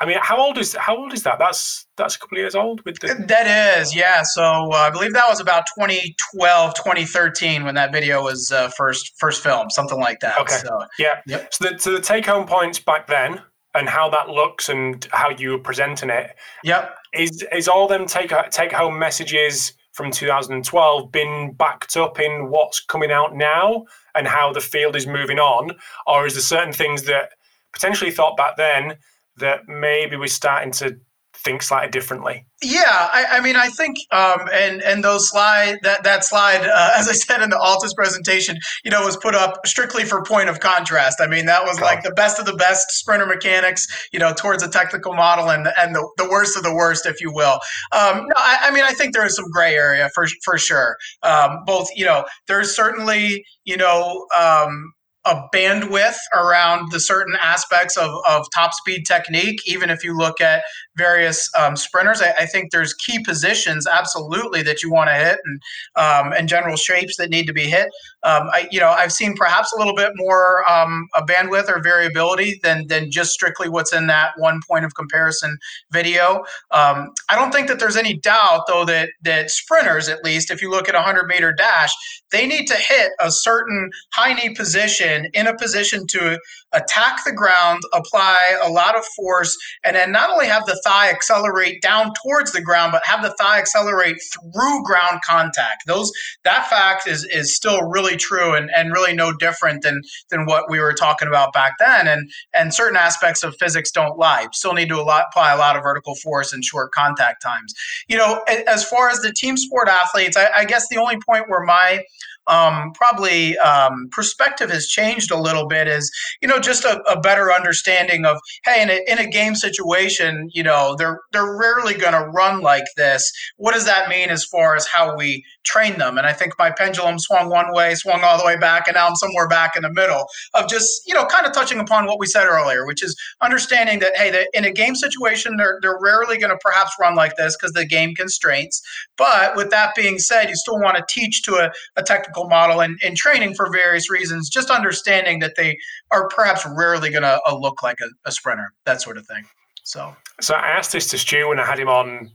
[0.03, 1.39] I mean, how old is how old is that?
[1.39, 3.15] That's that's a couple of years old with the.
[3.29, 4.23] That is, yeah.
[4.23, 9.13] So uh, I believe that was about 2012, 2013 when that video was uh, first
[9.19, 10.39] first filmed, something like that.
[10.41, 10.57] Okay.
[10.57, 11.21] So, yeah.
[11.27, 11.55] Yep.
[11.55, 13.41] So the, so the take home points back then
[13.75, 16.35] and how that looks and how you were presenting it.
[16.65, 16.95] Yep.
[17.15, 22.81] Is is all them take take home messages from 2012 been backed up in what's
[22.81, 23.85] coming out now
[24.15, 25.71] and how the field is moving on,
[26.07, 27.31] or is there certain things that
[27.73, 28.97] potentially thought back then?
[29.39, 30.99] that maybe we're starting to
[31.45, 32.47] think slightly differently?
[32.63, 36.91] Yeah, I, I mean, I think, um, and and those slide that that slide, uh,
[36.97, 40.49] as I said in the Altis presentation, you know, was put up strictly for point
[40.49, 41.21] of contrast.
[41.21, 44.63] I mean, that was like the best of the best sprinter mechanics, you know, towards
[44.63, 47.61] a technical model, and and the, the worst of the worst, if you will.
[47.93, 50.97] Um, no, I, I, mean, I think there is some gray area for for sure.
[51.23, 54.27] Um, both, you know, there's certainly, you know.
[54.37, 54.93] Um,
[55.25, 60.41] a bandwidth around the certain aspects of, of top speed technique, even if you look
[60.41, 60.63] at
[60.97, 62.21] various um, sprinters.
[62.21, 65.63] I, I, think there's key positions absolutely that you want to hit and
[65.97, 67.89] um, and general shapes that need to be hit.
[68.25, 72.61] Um, I, you know, I've seen perhaps a little bit more um, bandwidth or variability
[72.63, 75.59] than than just strictly what's in that one point of comparison
[75.91, 76.45] video.
[76.71, 80.63] Um, I don't think that there's any doubt though that that sprinters, at least if
[80.63, 81.93] you look at a 100 meter dash,
[82.31, 86.39] they need to hit a certain high knee position in a position to
[86.73, 91.11] attack the ground, apply a lot of force, and then not only have the thigh
[91.11, 95.85] accelerate down towards the ground, but have the thigh accelerate through ground contact.
[95.87, 96.11] Those
[96.45, 100.71] that fact is is still really true and, and really no different than than what
[100.71, 102.07] we were talking about back then.
[102.07, 104.47] And and certain aspects of physics don't lie.
[104.53, 107.75] Still need to apply a lot of vertical force and short contact times.
[108.09, 111.49] You know, as far as the team sport athletes, I, I guess the only point
[111.49, 112.05] where my
[112.47, 117.21] um, probably um, perspective has changed a little bit is you know just a, a
[117.21, 121.95] better understanding of hey in a, in a game situation you know they're they're rarely
[121.95, 123.31] going to run like this.
[123.57, 126.19] What does that mean as far as how we train them?
[126.19, 129.07] And i think my pendulum swung one way swung all the way back and now
[129.07, 132.19] i'm somewhere back in the middle of just you know kind of touching upon what
[132.19, 135.99] we said earlier which is understanding that hey that in a game situation they're, they're
[136.01, 138.83] rarely going to perhaps run like this because the game constraints.
[139.17, 142.49] But with that being said you still want to teach to a, a technical tactical
[142.49, 145.77] model and, and training for various reasons, just understanding that they
[146.11, 149.45] are perhaps rarely going to uh, look like a, a, sprinter, that sort of thing.
[149.85, 152.31] So, so I asked this to Stu when I had him on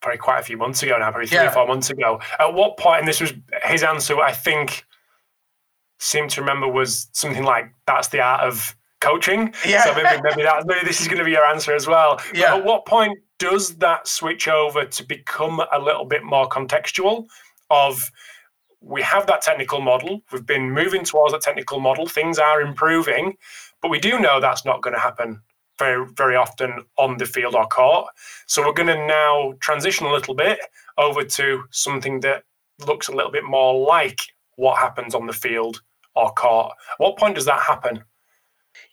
[0.00, 1.48] probably quite a few months ago now, probably three yeah.
[1.48, 2.20] or four months ago.
[2.38, 3.32] At what point, and this was
[3.64, 4.84] his answer, I think,
[5.98, 9.84] seemed to remember was something like, "That's the art of coaching." Yeah.
[9.84, 12.20] So maybe maybe that maybe this is going to be your answer as well.
[12.34, 12.50] Yeah.
[12.50, 17.26] But at what point does that switch over to become a little bit more contextual?
[17.70, 18.10] Of
[18.84, 20.22] we have that technical model.
[20.30, 22.06] We've been moving towards that technical model.
[22.06, 23.36] Things are improving,
[23.80, 25.40] but we do know that's not going to happen
[25.78, 28.08] very, very often on the field or court.
[28.46, 30.58] So we're going to now transition a little bit
[30.98, 32.44] over to something that
[32.86, 34.20] looks a little bit more like
[34.56, 35.82] what happens on the field
[36.14, 36.72] or court.
[36.92, 38.04] At what point does that happen?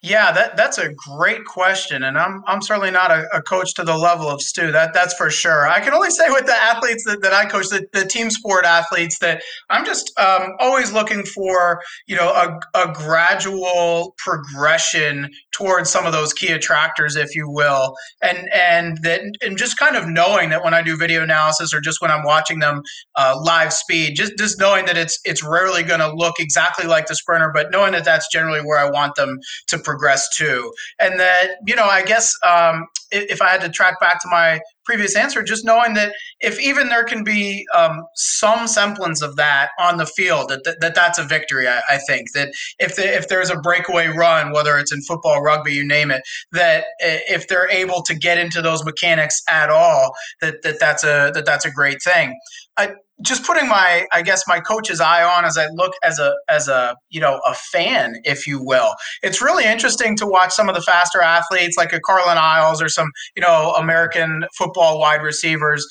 [0.04, 3.84] Yeah, that that's a great question, and I'm I'm certainly not a, a, coach to
[3.84, 4.72] the level of Stu.
[4.72, 5.68] That that's for sure.
[5.68, 8.66] I can only say with the athletes that, that I coach, the, the team sport
[8.66, 15.92] athletes, that I'm just um, always looking for you know a, a gradual progression towards
[15.92, 20.08] some of those key attractors, if you will, and and that and just kind of
[20.08, 22.82] knowing that when I do video analysis or just when I'm watching them
[23.18, 27.06] uh, live speed, just just knowing that it's it's rarely going to look exactly like
[27.06, 29.38] the sprinter, but knowing that that's generally where I want them
[29.68, 30.72] to progress to.
[31.00, 34.62] And that, you know, I guess um, if I had to track back to my
[34.86, 39.70] previous answer, just knowing that if even there can be um, some semblance of that
[39.80, 41.68] on the field, that, that, that that's a victory.
[41.68, 45.42] I, I, think that if the, if there's a breakaway run, whether it's in football,
[45.42, 46.22] rugby, you name it,
[46.54, 51.32] that if they're able to get into those mechanics at all, that, that that's a
[51.34, 52.40] that that's a great thing.
[52.78, 56.34] I, just putting my i guess my coach's eye on as i look as a
[56.50, 60.68] as a you know a fan if you will it's really interesting to watch some
[60.68, 65.22] of the faster athletes like a carlin isles or some you know american football wide
[65.22, 65.86] receivers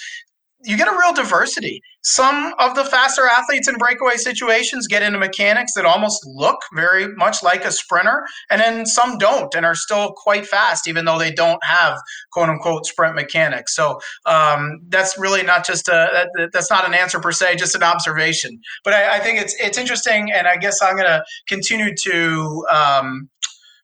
[0.64, 1.80] you get a real diversity.
[2.02, 7.08] Some of the faster athletes in breakaway situations get into mechanics that almost look very
[7.16, 11.18] much like a sprinter, and then some don't and are still quite fast, even though
[11.18, 11.98] they don't have
[12.32, 13.74] quote unquote sprint mechanics.
[13.74, 17.74] So um, that's really not just a that, that's not an answer per se, just
[17.74, 18.58] an observation.
[18.82, 22.66] But I, I think it's it's interesting, and I guess I'm going to continue to.
[22.70, 23.28] Um,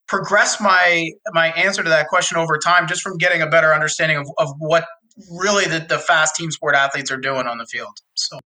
[0.09, 4.16] progress my my answer to that question over time just from getting a better understanding
[4.16, 4.85] of, of what
[5.31, 7.98] really the, the fast team sport athletes are doing on the field.
[8.14, 8.38] So.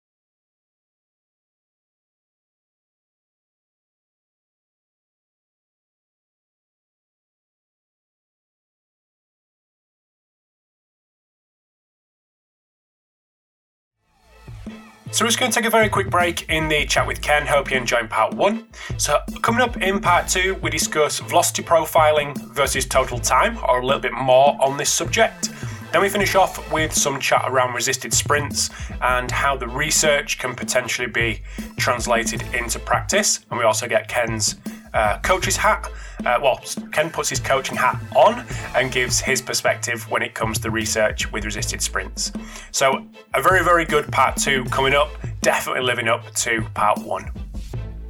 [15.11, 17.47] So we're just going to take a very quick break in the chat with Ken.
[17.47, 18.69] Hope you enjoyed part one.
[18.99, 23.87] So coming up in part two, we discuss velocity profiling versus total time, or a
[23.87, 25.49] little bit more on this subject.
[25.93, 28.69] Then we finish off with some chat around resisted sprints
[29.01, 31.41] and how the research can potentially be
[31.79, 33.41] translated into practice.
[33.51, 34.57] And we also get Ken's
[34.93, 35.91] uh, coach's hat.
[36.27, 36.61] Uh, well,
[36.93, 41.31] Ken puts his coaching hat on and gives his perspective when it comes to research
[41.33, 42.33] with resisted sprints.
[42.71, 45.11] So, a very, very good part two coming up,
[45.41, 47.31] definitely living up to part one.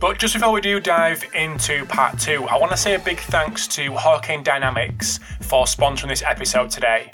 [0.00, 3.18] But just before we do dive into part two, I want to say a big
[3.18, 7.10] thanks to Hawkin Dynamics for sponsoring this episode today.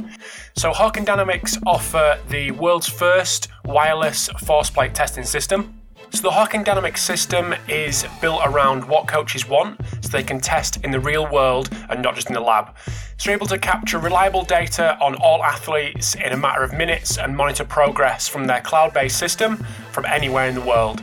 [0.54, 5.80] So, Hawkin Dynamics offer the world's first wireless force plate testing system.
[6.12, 10.84] So, the Hawkin Dynamics system is built around what coaches want so they can test
[10.84, 12.76] in the real world and not just in the lab.
[13.16, 17.16] So, you're able to capture reliable data on all athletes in a matter of minutes
[17.16, 19.56] and monitor progress from their cloud based system
[19.90, 21.02] from anywhere in the world.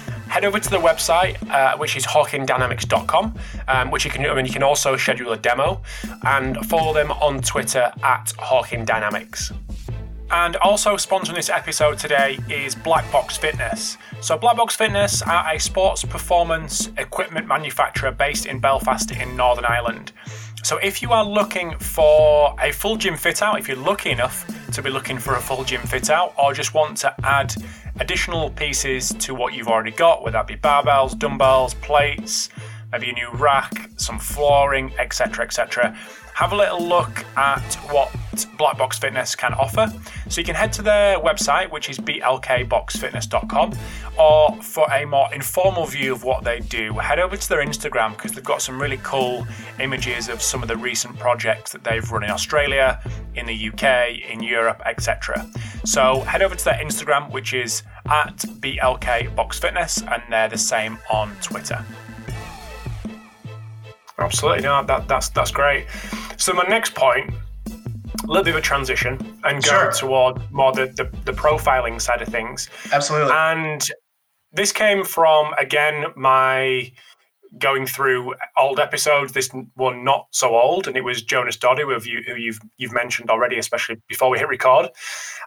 [0.31, 3.35] head over to the website, uh, which is hawkindynamics.com,
[3.67, 5.81] um, which you can, I mean, you can also schedule a demo
[6.23, 9.51] and follow them on Twitter at hawkindynamics.
[10.31, 13.97] And also sponsoring this episode today is Black Box Fitness.
[14.21, 19.65] So, Black Box Fitness are a sports performance equipment manufacturer based in Belfast in Northern
[19.65, 20.13] Ireland.
[20.63, 24.45] So, if you are looking for a full gym fit out, if you're lucky enough
[24.71, 27.53] to be looking for a full gym fit out, or just want to add
[27.99, 32.49] additional pieces to what you've already got, whether that be barbells, dumbbells, plates,
[32.91, 35.97] maybe a new rack, some flooring, etc., etc.
[36.41, 38.11] Have a little look at what
[38.57, 39.93] Black Box Fitness can offer.
[40.27, 43.77] So you can head to their website, which is blkboxfitness.com,
[44.17, 48.13] or for a more informal view of what they do, head over to their Instagram
[48.13, 49.45] because they've got some really cool
[49.79, 52.99] images of some of the recent projects that they've run in Australia,
[53.35, 55.47] in the UK, in Europe, etc.
[55.85, 61.35] So head over to their Instagram, which is at blkboxfitness, and they're the same on
[61.43, 61.85] Twitter.
[64.21, 65.87] Absolutely, no, that, that's that's great.
[66.37, 67.33] So my next point,
[68.23, 69.13] a little bit of a transition
[69.43, 69.91] and go sure.
[69.91, 72.69] toward more the, the, the profiling side of things.
[72.91, 73.31] Absolutely.
[73.33, 73.87] And
[74.51, 76.91] this came from again my
[77.57, 79.33] going through old episodes.
[79.33, 82.93] This one not so old, and it was Jonas Dodoo, who, you, who you've you've
[82.93, 84.89] mentioned already, especially before we hit record.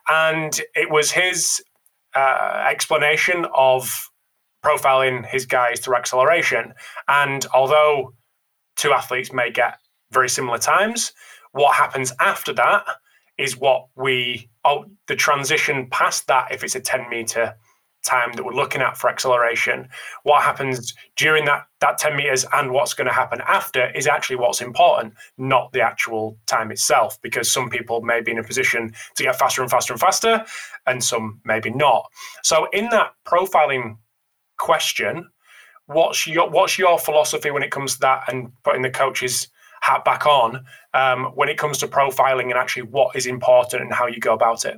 [0.09, 1.63] And it was his
[2.15, 4.11] uh, explanation of
[4.65, 6.73] profiling his guys through acceleration.
[7.09, 8.15] And although
[8.77, 9.79] two athletes may get
[10.11, 11.13] very similar times.
[11.53, 12.85] What happens after that
[13.39, 17.55] is what we, oh, the transition past that, if it's a 10 meter
[18.05, 19.89] time that we're looking at for acceleration,
[20.23, 24.37] what happens during that, that 10 meters and what's going to happen after is actually
[24.37, 28.93] what's important, not the actual time itself, because some people may be in a position
[29.17, 30.45] to get faster and faster and faster,
[30.87, 32.05] and some maybe not.
[32.43, 33.97] So, in that profiling
[34.59, 35.29] question,
[35.87, 39.49] what's your what's your philosophy when it comes to that and putting the coach's
[39.83, 40.65] hat back on
[40.95, 44.33] um, when it comes to profiling and actually what is important and how you go
[44.33, 44.77] about it?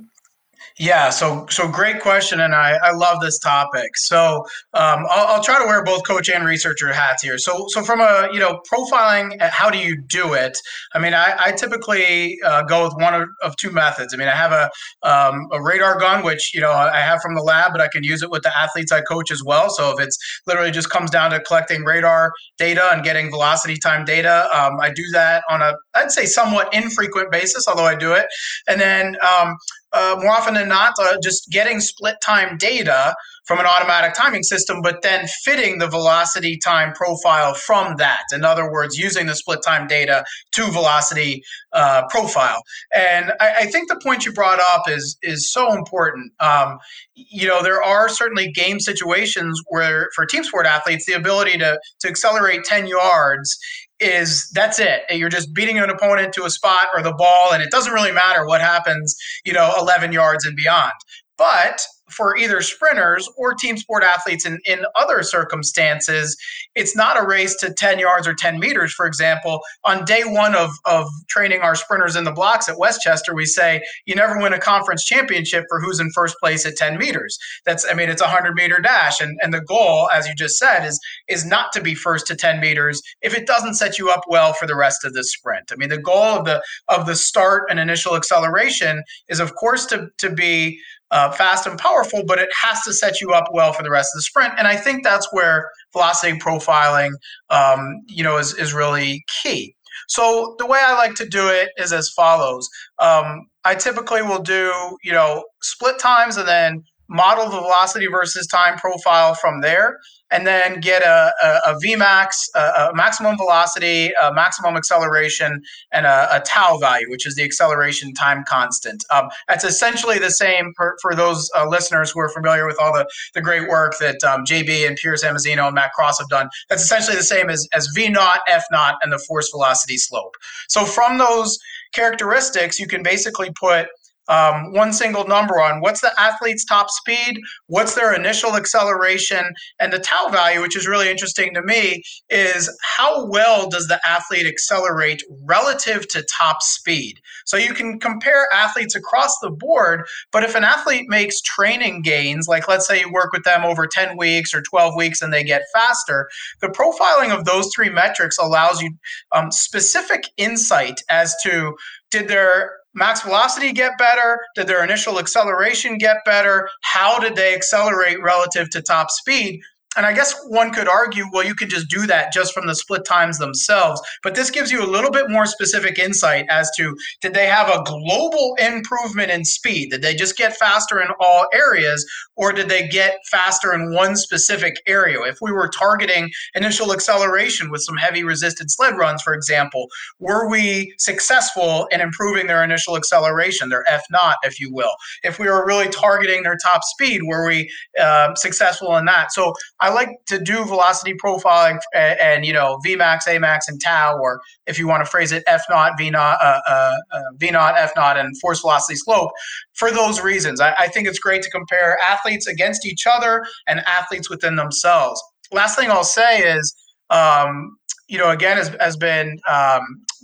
[0.79, 3.97] Yeah, so so great question, and I, I love this topic.
[3.97, 4.45] So
[4.75, 7.39] um, I'll, I'll, try to wear both coach and researcher hats here.
[7.39, 10.55] So so from a you know profiling, uh, how do you do it?
[10.93, 14.13] I mean, I, I typically uh, go with one of, of, two methods.
[14.13, 14.69] I mean, I have a
[15.01, 18.03] um, a radar gun, which you know I have from the lab, but I can
[18.03, 19.71] use it with the athletes I coach as well.
[19.71, 24.05] So if it's literally just comes down to collecting radar data and getting velocity time
[24.05, 28.13] data, um, I do that on a I'd say somewhat infrequent basis, although I do
[28.13, 28.27] it.
[28.67, 29.57] And then um,
[29.93, 33.15] uh, more often than not, uh, just getting split time data
[33.45, 38.23] from an automatic timing system, but then fitting the velocity time profile from that.
[38.33, 42.61] In other words, using the split time data to velocity uh, profile.
[42.93, 46.33] And I, I, think the point you brought up is is so important.
[46.41, 46.77] Um,
[47.15, 51.79] you know, there are certainly game situations where for team sport athletes, the ability to
[52.01, 53.57] to accelerate 10 yards
[53.99, 55.01] is that's it.
[55.09, 58.11] You're just beating an opponent to a spot or the ball, and it doesn't really
[58.11, 60.91] matter what happens, you know, 11 yards and beyond.
[61.37, 66.37] But for either sprinters or team sport athletes in, in other circumstances,
[66.75, 68.93] it's not a race to 10 yards or 10 meters.
[68.93, 73.01] For example, on day one of, of training our sprinters in the blocks at West
[73.01, 76.75] Chester, we say you never win a conference championship for who's in first place at
[76.75, 77.37] 10 meters.
[77.65, 79.19] That's, I mean, it's a 100 meter dash.
[79.19, 82.35] And, and the goal, as you just said, is, is not to be first to
[82.35, 85.71] 10 meters if it doesn't set you up well for the rest of the sprint.
[85.71, 89.85] I mean, the goal of the, of the start and initial acceleration is, of course,
[89.87, 90.79] to, to be
[91.11, 94.11] uh, fast and powerful, but it has to set you up well for the rest
[94.13, 94.53] of the sprint.
[94.57, 97.11] And I think that's where velocity profiling,
[97.49, 99.75] um, you know, is, is really key.
[100.07, 102.69] So the way I like to do it is as follows.
[102.99, 108.47] Um, I typically will do, you know, split times and then model the velocity versus
[108.47, 109.97] time profile from there,
[110.31, 116.05] and then get a, a, a Vmax, a, a, maximum velocity, a maximum acceleration, and
[116.05, 119.03] a, tau value, which is the acceleration time constant.
[119.09, 122.93] Um, that's essentially the same for, for those uh, listeners who are familiar with all
[122.93, 126.49] the, the great work that um, JB and Pierre Samozino and Matt Cross have done.
[126.69, 130.35] That's essentially the same as, as V naught, F naught, and the force velocity slope.
[130.67, 131.57] So from those
[131.93, 133.87] characteristics, you can basically put
[134.27, 135.81] um, one single number on.
[135.81, 140.87] What's the athlete's top speed, what's their initial acceleration, and the tau value, which is
[140.87, 147.19] really interesting to me, is how well does the athlete accelerate relative to top speed.
[147.45, 152.47] So you can compare athletes across the board, but if an athlete makes training gains,
[152.47, 155.43] like let's say you work with them over 10 weeks or 12 weeks and they
[155.43, 156.29] get faster,
[156.61, 158.91] the profiling of those three metrics allows you
[159.33, 161.75] um, specific insight as to
[162.09, 164.39] did their max velocity get better?
[164.55, 166.67] Did their initial acceleration get better?
[166.81, 169.61] How did they accelerate relative to top speed?
[169.97, 172.75] And I guess one could argue, well, you could just do that just from the
[172.75, 173.99] split times themselves.
[174.21, 177.67] But this gives you a little bit more specific insight as to did they have
[177.67, 179.89] a global improvement in speed?
[179.89, 182.05] Did they just get faster in all areas?
[182.35, 185.19] Or did they get faster in one specific area?
[185.21, 189.87] If we were targeting initial acceleration with some heavy resisted sled runs, for example,
[190.19, 194.93] were we successful in improving their initial acceleration, their F naught, if you will?
[195.23, 199.31] If we were really targeting their top speed, were we uh, successful in that?
[199.31, 199.53] So
[199.89, 204.79] like to do velocity profiling and, and, you know Vmax, Amax, and tau, or if
[204.79, 207.91] you want to phrase it, F naught, V naught, uh, uh, uh, V naught, F
[207.95, 209.31] naught, and force velocity slope.
[209.73, 213.79] For those reasons, I, I think it's great to compare athletes against each other and
[213.81, 215.21] athletes within themselves.
[215.51, 216.75] Last thing I'll say is,
[217.09, 217.77] um,
[218.07, 219.81] you know, again, has, has been um,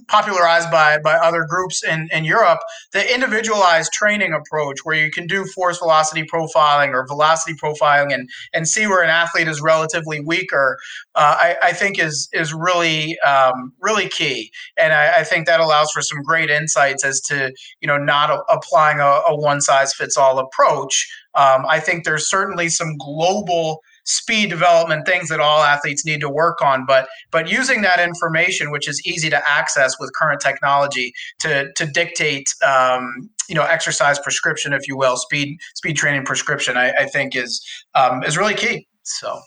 [0.08, 2.60] popularized by by other groups in, in Europe,
[2.92, 8.30] the individualized training approach where you can do force velocity profiling or velocity profiling and
[8.54, 10.78] and see where an athlete is relatively weaker,
[11.16, 15.60] uh, I, I, think is is really um, really key, and I, I, think that
[15.60, 19.62] allows for some great insights as to you know not a, applying a, a one
[19.62, 21.10] size fits all approach.
[21.36, 26.30] Um, I think there's certainly some global speed development things that all athletes need to
[26.30, 26.86] work on.
[26.86, 31.86] But but using that information which is easy to access with current technology to to
[31.86, 37.06] dictate um, you know exercise prescription if you will speed speed training prescription i, I
[37.06, 38.88] think is um, is really key.
[39.04, 39.40] So.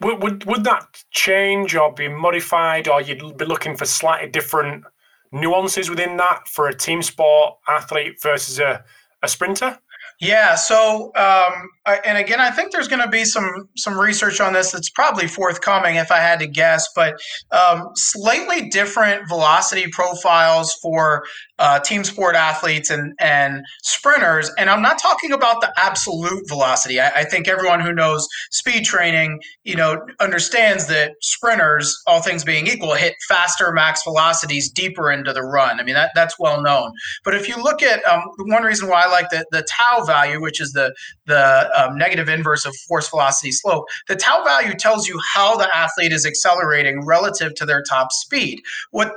[0.00, 4.82] Would, would would that change or be modified or you'd be looking for slightly different
[5.30, 8.84] nuances within that for a team sport athlete versus a,
[9.22, 9.78] a sprinter
[10.22, 10.54] yeah.
[10.54, 14.52] So, um, I, and again, I think there's going to be some some research on
[14.52, 16.86] this that's probably forthcoming, if I had to guess.
[16.94, 17.20] But
[17.50, 21.24] um, slightly different velocity profiles for
[21.58, 24.48] uh, team sport athletes and and sprinters.
[24.56, 27.00] And I'm not talking about the absolute velocity.
[27.00, 32.44] I, I think everyone who knows speed training, you know, understands that sprinters, all things
[32.44, 35.80] being equal, hit faster max velocities deeper into the run.
[35.80, 36.92] I mean, that that's well known.
[37.24, 40.40] But if you look at um, one reason why I like the the tau value,
[40.40, 40.94] which is the
[41.26, 41.44] the
[41.78, 43.84] um, negative inverse of force velocity slope.
[44.08, 48.60] The tau value tells you how the athlete is accelerating relative to their top speed.
[48.90, 49.12] What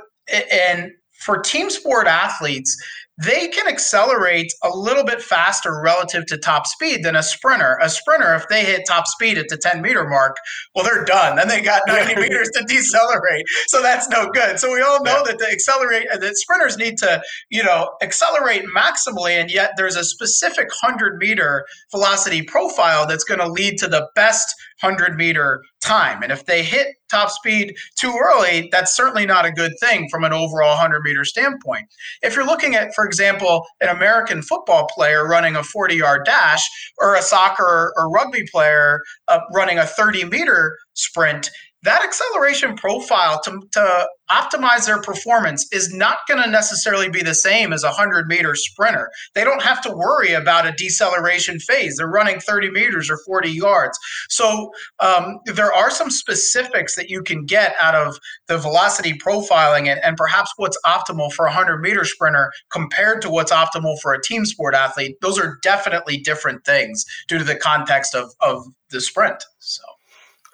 [0.52, 0.92] and
[1.24, 2.76] for team sport athletes,
[3.22, 7.78] they can accelerate a little bit faster relative to top speed than a sprinter.
[7.80, 10.36] A sprinter, if they hit top speed at the 10 meter mark,
[10.74, 11.36] well, they're done.
[11.36, 13.46] Then they got 90 meters to decelerate.
[13.68, 14.58] So that's no good.
[14.58, 15.32] So we all know yeah.
[15.32, 19.96] that the accelerate uh, that sprinters need to, you know, accelerate maximally, and yet there's
[19.96, 25.62] a specific 100 meter velocity profile that's going to lead to the best 100 meter
[25.80, 26.22] time.
[26.22, 30.24] And if they hit top speed too early, that's certainly not a good thing from
[30.24, 31.86] an overall 100 meter standpoint.
[32.22, 36.68] If you're looking at, for example, an American football player running a 40 yard dash
[36.98, 41.50] or a soccer or rugby player uh, running a 30 meter sprint,
[41.82, 47.34] that acceleration profile to, to optimize their performance is not going to necessarily be the
[47.34, 49.10] same as a 100 meter sprinter.
[49.34, 51.96] They don't have to worry about a deceleration phase.
[51.96, 53.98] They're running 30 meters or 40 yards.
[54.28, 58.18] So um, there are some specifics that you can get out of
[58.48, 63.30] the velocity profiling and, and perhaps what's optimal for a 100 meter sprinter compared to
[63.30, 65.16] what's optimal for a team sport athlete.
[65.20, 69.44] Those are definitely different things due to the context of, of the sprint.
[69.58, 69.82] So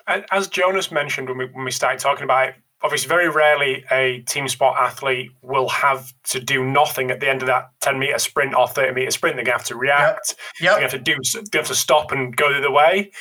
[0.06, 4.20] as Jonas mentioned when we, when we started talking about it, obviously very rarely a
[4.22, 8.18] team sport athlete will have to do nothing at the end of that 10 meter
[8.18, 9.36] sprint or 30 meter sprint.
[9.36, 10.34] They're going to have to react.
[10.60, 10.64] Yep.
[10.64, 10.76] Yep.
[10.76, 11.42] They have to do.
[11.52, 13.12] They have to stop and go the other way.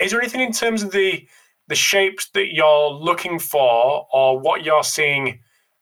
[0.00, 1.26] Is there anything in terms of the
[1.66, 5.40] the shapes that you're looking for, or what you're seeing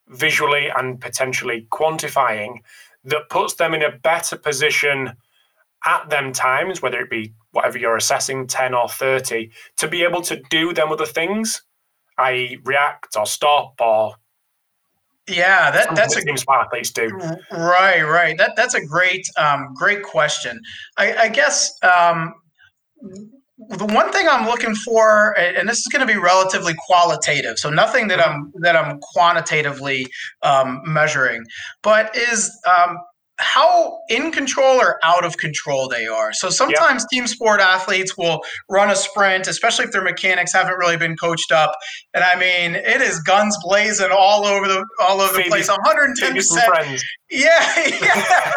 [0.08, 2.58] visually and potentially quantifying
[3.04, 5.12] that puts them in a better position
[5.84, 10.20] at them times, whether it be whatever you're assessing, 10 or 30, to be able
[10.22, 11.62] to do them other things,
[12.18, 14.14] i.e., react or stop or
[15.28, 17.08] yeah, that, that's a things athletes do.
[17.50, 18.38] Right, right.
[18.38, 20.60] That that's a great, um, great question.
[20.98, 22.32] I, I guess um,
[23.58, 27.70] the one thing I'm looking for, and this is going to be relatively qualitative, so
[27.70, 30.06] nothing that I'm that I'm quantitatively
[30.42, 31.44] um, measuring,
[31.82, 32.96] but is um,
[33.38, 36.32] how in control or out of control they are.
[36.32, 37.08] So sometimes yep.
[37.10, 41.52] team sport athletes will run a sprint, especially if their mechanics haven't really been coached
[41.52, 41.72] up.
[42.14, 45.68] And I mean, it is guns blazing all over the all over the place.
[45.68, 47.02] 110 percent.
[47.30, 48.52] Yeah, yeah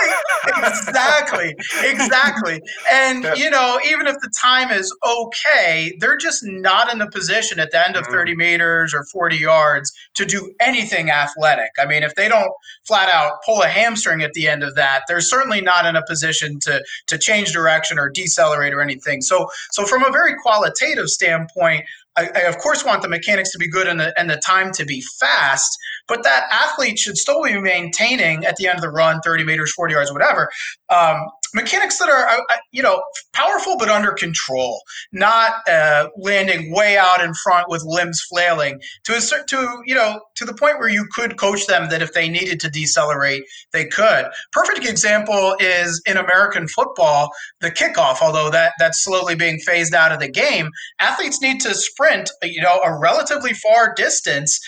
[0.58, 2.62] exactly, exactly.
[2.92, 7.60] And you know, even if the time is okay, they're just not in the position
[7.60, 8.14] at the end of mm-hmm.
[8.14, 11.72] 30 meters or 40 yards to do anything athletic.
[11.80, 12.52] I mean, if they don't
[12.86, 16.06] flat out pull a hamstring at the end of that, they're certainly not in a
[16.06, 19.22] position to to change direction or decelerate or anything.
[19.22, 21.86] So, so from a very qualitative standpoint,
[22.20, 24.72] I, I, of course want the mechanics to be good and the, and the time
[24.74, 28.90] to be fast, but that athlete should still be maintaining at the end of the
[28.90, 30.50] run 30 meters, 40 yards, whatever.
[30.90, 33.02] Um, mechanics that are, uh, uh, you know,
[33.34, 34.82] powerful but under control,
[35.12, 40.20] not uh, landing way out in front with limbs flailing to a to you know
[40.36, 43.44] to the point where you could coach them that if they needed to decelerate,
[43.74, 44.26] they could.
[44.52, 47.32] Perfect example is in American football,
[47.62, 48.18] the kickoff.
[48.22, 50.70] Although that that's slowly being phased out of the game,
[51.00, 54.60] athletes need to sprint, you know, a relatively far distance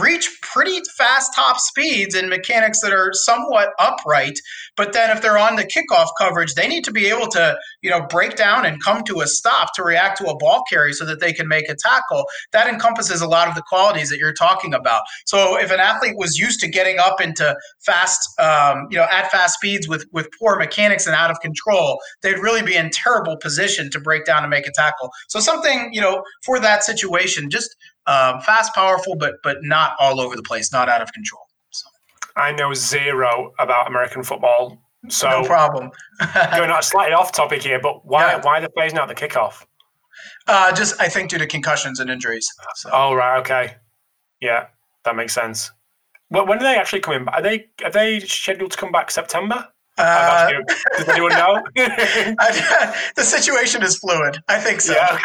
[0.00, 4.38] reach pretty fast top speeds and mechanics that are somewhat upright.
[4.76, 7.90] But then if they're on the kickoff coverage, they need to be able to, you
[7.90, 11.04] know, break down and come to a stop to react to a ball carry so
[11.04, 12.24] that they can make a tackle.
[12.52, 15.02] That encompasses a lot of the qualities that you're talking about.
[15.26, 19.30] So if an athlete was used to getting up into fast, um, you know, at
[19.30, 23.36] fast speeds with with poor mechanics and out of control, they'd really be in terrible
[23.36, 25.10] position to break down and make a tackle.
[25.28, 27.76] So something, you know, for that situation, just
[28.08, 31.42] um, fast, powerful, but but not all over the place, not out of control.
[31.70, 31.88] So.
[32.36, 34.78] I know zero about American football,
[35.08, 35.90] so no problem.
[36.34, 38.40] going not slightly off topic here, but why yeah.
[38.42, 39.64] why the plays not the kickoff?
[40.46, 42.50] Uh, just I think due to concussions and injuries.
[42.76, 42.90] So.
[42.92, 43.76] Oh right, okay,
[44.40, 44.68] yeah,
[45.04, 45.70] that makes sense.
[46.30, 47.36] Well, when are they actually coming back?
[47.36, 49.68] Are they are they scheduled to come back September?
[49.98, 50.50] Uh,
[50.96, 51.62] Does anyone know?
[51.74, 54.38] the situation is fluid.
[54.48, 54.94] I think so.
[54.94, 55.18] Yeah.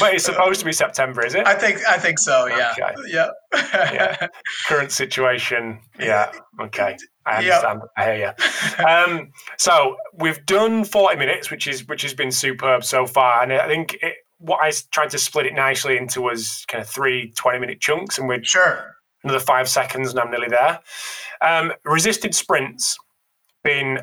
[0.00, 1.46] but it's supposed to be September, is it?
[1.46, 2.46] I think I think so.
[2.46, 2.72] Yeah.
[2.72, 2.94] Okay.
[3.06, 3.28] Yeah.
[3.52, 4.26] yeah.
[4.66, 5.80] Current situation.
[5.98, 6.32] Yeah.
[6.60, 6.96] Okay.
[7.26, 7.80] I understand.
[7.82, 7.90] Yep.
[7.96, 8.34] I hear
[8.78, 8.84] you.
[8.84, 13.52] Um, so we've done forty minutes, which is which has been superb so far, and
[13.52, 17.32] I think it, what I tried to split it nicely into was kind of three
[17.36, 20.80] 20 minute chunks, and we're sure another five seconds, and I'm nearly there.
[21.42, 22.96] Um, resisted sprints
[23.64, 23.98] being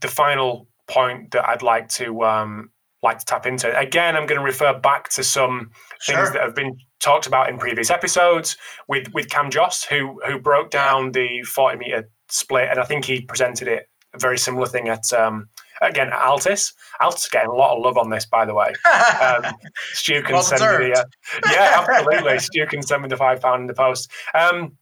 [0.00, 2.70] the final point that I'd like to um,
[3.02, 3.76] like to tap into.
[3.78, 5.70] Again, I'm going to refer back to some
[6.00, 6.16] sure.
[6.16, 8.56] things that have been talked about in previous episodes
[8.88, 13.04] with with Cam Josse, who who broke down the 40 meter split, and I think
[13.04, 15.48] he presented it a very similar thing at um,
[15.80, 16.72] again Altis.
[17.00, 18.72] Altis getting a lot of love on this, by the way.
[19.22, 19.54] Um,
[19.92, 21.04] Stu can well send me the uh,
[21.50, 22.38] yeah, absolutely.
[22.40, 24.10] Stu can send me the five pound in the post.
[24.34, 24.76] Um,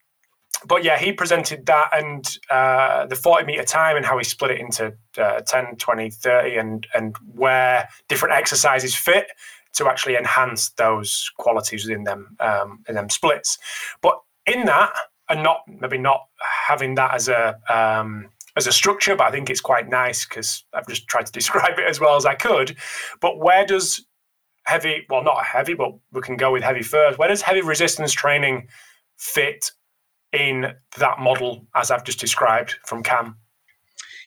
[0.66, 4.52] but yeah, he presented that and uh, the 40 meter time and how he split
[4.52, 9.28] it into uh, 10, 20, 30, and, and where different exercises fit
[9.72, 13.58] to actually enhance those qualities within them um, in them splits.
[14.02, 14.92] But in that,
[15.28, 16.26] and not maybe not
[16.66, 20.64] having that as a um, as a structure, but I think it's quite nice because
[20.74, 22.76] I've just tried to describe it as well as I could.
[23.20, 24.04] But where does
[24.64, 27.18] heavy, well, not heavy, but we can go with heavy first.
[27.18, 28.68] Where does heavy resistance training
[29.16, 29.70] fit
[30.32, 33.36] in that model as I've just described from Cam?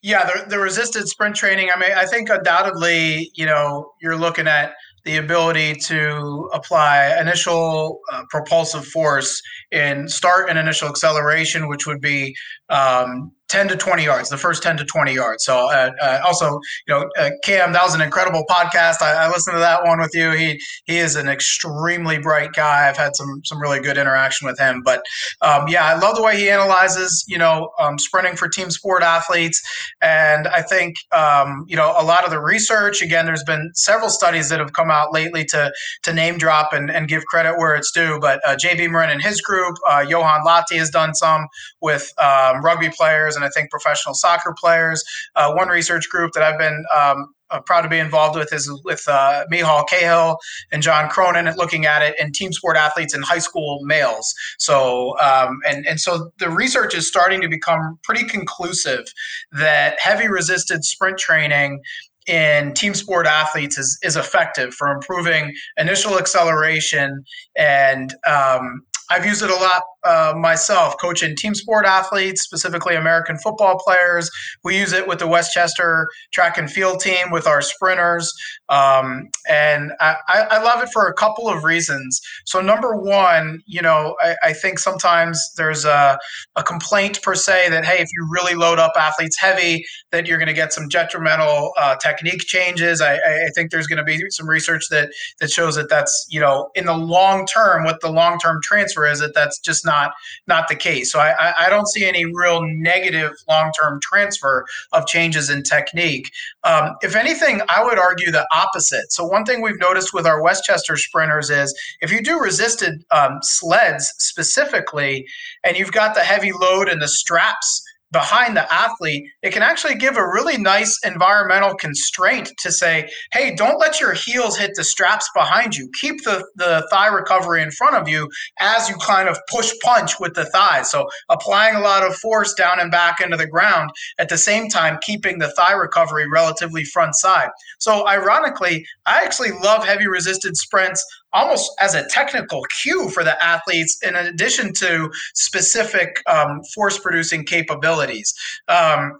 [0.01, 1.69] Yeah, the, the resisted sprint training.
[1.73, 4.73] I mean, I think undoubtedly, you know, you're looking at
[5.05, 9.41] the ability to apply initial uh, propulsive force
[9.71, 12.35] and start an initial acceleration, which would be
[12.69, 15.45] um, 10 to 20 yards, the first 10 to 20 yards.
[15.45, 19.01] So, uh, uh, also, you know, uh, Cam, that was an incredible podcast.
[19.01, 20.31] I, I, listened to that one with you.
[20.31, 22.89] He he is an extremely bright guy.
[22.89, 24.81] I've had some some really good interaction with him.
[24.83, 25.03] But
[25.41, 29.03] um, yeah, I love the way he analyzes, you know, um, sprinting for team sport
[29.03, 29.61] athletes.
[30.01, 33.01] And I think, um, you know, a lot of the research.
[33.01, 35.71] Again, there's been several studies that have come out lately to
[36.03, 38.19] to name drop and, and give credit where it's due.
[38.19, 41.47] But uh, JB Morin and his group, uh, Johan Lahti has done some
[41.81, 45.03] with um, rugby players and I think professional soccer players.
[45.35, 47.33] Uh, one research group that I've been um,
[47.65, 50.37] proud to be involved with is with uh, Cahill
[50.71, 54.33] and John Cronin, looking at it in team sport athletes and high school males.
[54.57, 59.05] So, um, and and so the research is starting to become pretty conclusive
[59.51, 61.81] that heavy resisted sprint training
[62.27, 67.21] in team sport athletes is, is effective for improving initial acceleration
[67.57, 73.37] and um, I've used it a lot uh, myself, coaching team sport athletes, specifically American
[73.37, 74.29] football players.
[74.63, 78.33] We use it with the West Chester track and field team with our sprinters.
[78.69, 82.19] Um, and I, I, love it for a couple of reasons.
[82.45, 86.17] So, number one, you know, I, I think sometimes there's a,
[86.55, 90.37] a, complaint per se that, hey, if you really load up athletes heavy, that you're
[90.37, 92.99] going to get some detrimental uh, technique changes.
[92.99, 96.39] I, I think there's going to be some research that, that shows that that's, you
[96.39, 99.92] know, in the long term, what the long term transfer is, that that's just not
[99.93, 100.13] not
[100.47, 101.11] not the case.
[101.11, 106.31] So I, I don't see any real negative long term transfer of changes in technique.
[106.63, 109.11] Um, if anything, I would argue the opposite.
[109.11, 111.69] So one thing we've noticed with our West Chester sprinters is
[112.01, 115.25] if you do resisted um, sleds specifically,
[115.63, 117.81] and you've got the heavy load and the straps
[118.13, 123.53] behind the athlete, it can actually give a really nice environmental constraint to say, hey,
[123.55, 125.89] don't let your heels hit the straps behind you.
[125.99, 130.19] Keep the, the thigh recovery in front of you as you kind of push punch
[130.19, 130.91] with the thighs.
[130.91, 133.89] So applying a lot of force down and back into the ground
[134.19, 137.49] at the same time, keeping the thigh recovery relatively front side.
[137.79, 141.03] So ironically, I actually love heavy resisted sprints
[141.33, 147.43] almost as a technical cue for the athletes in addition to specific um, force producing
[147.45, 148.33] capabilities.
[148.67, 149.19] Um,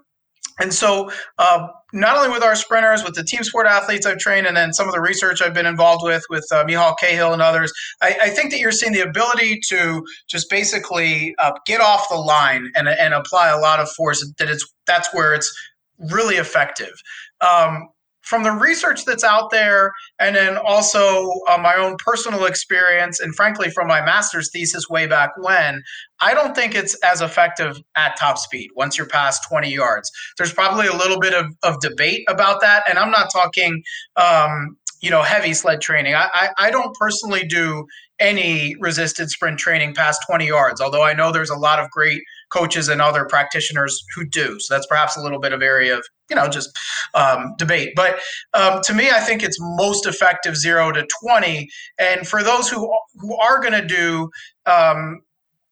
[0.60, 4.46] and so uh, not only with our sprinters with the team sport athletes i've trained
[4.46, 7.42] and then some of the research i've been involved with with uh, Micheál Cahill and
[7.42, 12.08] others I, I, think that you're seeing the ability to just basically uh, get off
[12.08, 15.52] the line and, and apply a lot of force that it's that's where it's
[15.98, 16.92] really effective.
[17.40, 17.88] Um,
[18.24, 23.34] from the research that's out there, and then also uh, my own personal experience, and
[23.34, 25.82] frankly, from my master's thesis way back when,
[26.20, 30.10] I don't think it's as effective at top speed once you're past 20 yards.
[30.38, 33.82] There's probably a little bit of, of debate about that, and I'm not talking.
[34.16, 36.14] Um, you know, heavy sled training.
[36.14, 37.86] I, I, I don't personally do
[38.20, 42.22] any resisted sprint training past 20 yards, although I know there's a lot of great
[42.54, 44.58] coaches and other practitioners who do.
[44.60, 46.70] So that's perhaps a little bit of area of you know just
[47.14, 47.92] um, debate.
[47.96, 48.20] But
[48.54, 51.68] um, to me, I think it's most effective zero to 20.
[51.98, 54.30] And for those who who are going to do
[54.66, 55.20] um,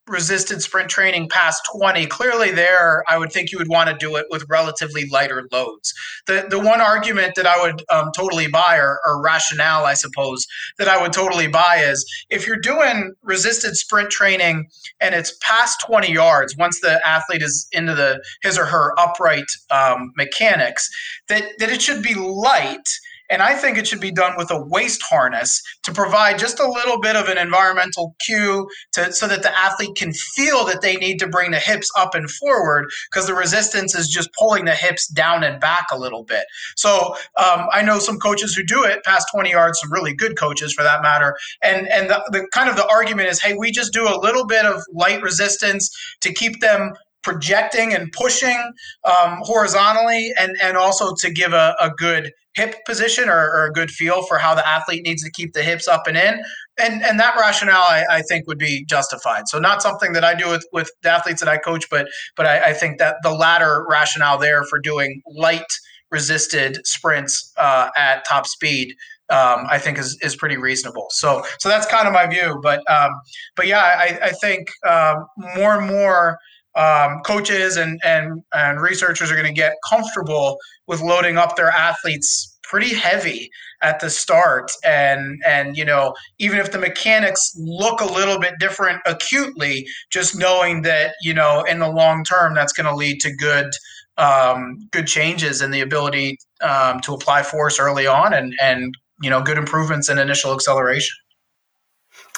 [0.08, 4.16] resisted sprint training past 20 clearly there i would think you would want to do
[4.16, 5.94] it with relatively lighter loads.
[6.26, 10.44] The the one argument that i would um, totally buy or, or, rationale i suppose
[10.78, 14.68] that i would totally buy is if you're doing resisted sprint training
[15.00, 19.46] and it's past 20 yards once the athlete is into the his or her upright
[19.70, 20.90] um, mechanics
[21.28, 22.88] that that it should be light
[23.32, 26.68] and I think it should be done with a waist harness to provide just a
[26.68, 30.96] little bit of an environmental cue to, so that the athlete can feel that they
[30.96, 34.74] need to bring the hips up and forward because the resistance is just pulling the
[34.74, 36.44] hips down and back a little bit.
[36.76, 40.38] So um, I know some coaches who do it past 20 yards, some really good
[40.38, 41.34] coaches for that matter.
[41.62, 44.46] And, and the, the kind of the argument is, hey, we just do a little
[44.46, 48.72] bit of light resistance to keep them projecting and pushing
[49.04, 53.72] um, horizontally and, and also to give a, a good hip position or, or, a
[53.72, 56.42] good feel for how the athlete needs to keep the hips up and in.
[56.78, 59.48] And, and that rationale, I, I think, would be justified.
[59.48, 62.46] So not something that I do with, with the athletes that I coach, but but
[62.46, 65.62] I, I think that the latter rationale there for doing light
[66.10, 68.94] resisted sprints uh, at top speed
[69.32, 71.06] um, I think is, is pretty reasonable.
[71.10, 72.60] So so that's kind of my view.
[72.62, 73.12] But um,
[73.56, 75.26] but yeah, I, I think um,
[75.56, 76.38] more and more
[76.74, 81.70] um, coaches and, and, and researchers are going to get comfortable with loading up their
[81.70, 83.50] athletes pretty heavy
[83.82, 84.70] at the start.
[84.82, 90.36] And and you know even if the mechanics look a little bit different acutely just
[90.36, 93.70] knowing that you know in the long term that's going to lead to good
[94.16, 99.28] um, good changes in the ability um, to apply force early on and and you
[99.28, 101.14] know good improvements in initial acceleration.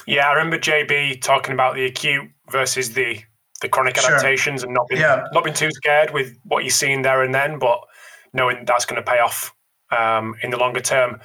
[0.05, 3.19] Yeah i remember jb talking about the acute versus the
[3.65, 4.67] the chronic adaptations sure.
[4.67, 5.25] and not been yeah.
[5.33, 7.79] not been too scared with what you're seeing there and then, but
[8.33, 9.53] knowing that's going to pay off
[9.91, 11.19] um, in the longer term.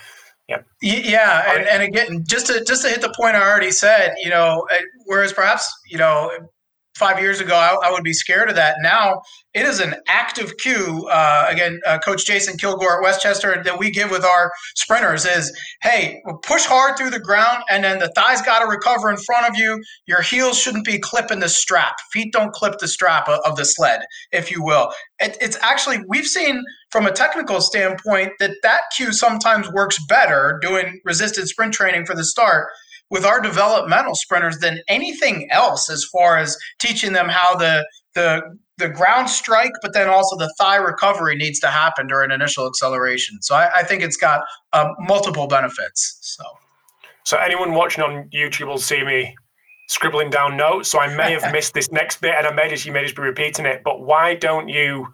[0.49, 4.15] Yeah, yeah, and, and again, just to just to hit the point I already said,
[4.19, 4.67] you know,
[5.05, 6.33] whereas perhaps you know
[6.97, 8.77] five years ago, I, I, would be scared of that.
[8.83, 9.23] Now
[9.55, 11.09] it is an active cue.
[11.11, 15.25] Uh, again, uh, Coach Jason Kilgore at West Chester that we give with our sprinters
[15.25, 19.17] is, hey, push hard through the ground, and then the thighs got to recover in
[19.17, 19.81] front of you.
[20.07, 21.95] Your heels shouldn't be clipping the strap.
[22.13, 24.93] Feet don't clip the strap of, of the sled, if you will.
[25.21, 30.59] It, it's actually we've seen from a technical standpoint that that cue sometimes works better
[30.61, 32.69] doing resisted sprint training for the start
[33.11, 38.43] with our developmental sprinters than anything else as far as teaching them how the the
[38.81, 43.41] the ground strike, but then also the thigh recovery needs to happen during initial acceleration.
[43.43, 44.43] So I, I think it's got
[44.73, 46.19] um, multiple benefits.
[46.23, 46.43] So,
[47.25, 49.37] so anyone watching on YouTube will see me
[49.89, 50.89] scribbling down notes.
[50.89, 53.17] So I may have missed this next bit, and I may just you may just
[53.17, 53.83] be repeating it.
[53.85, 55.09] But why don't you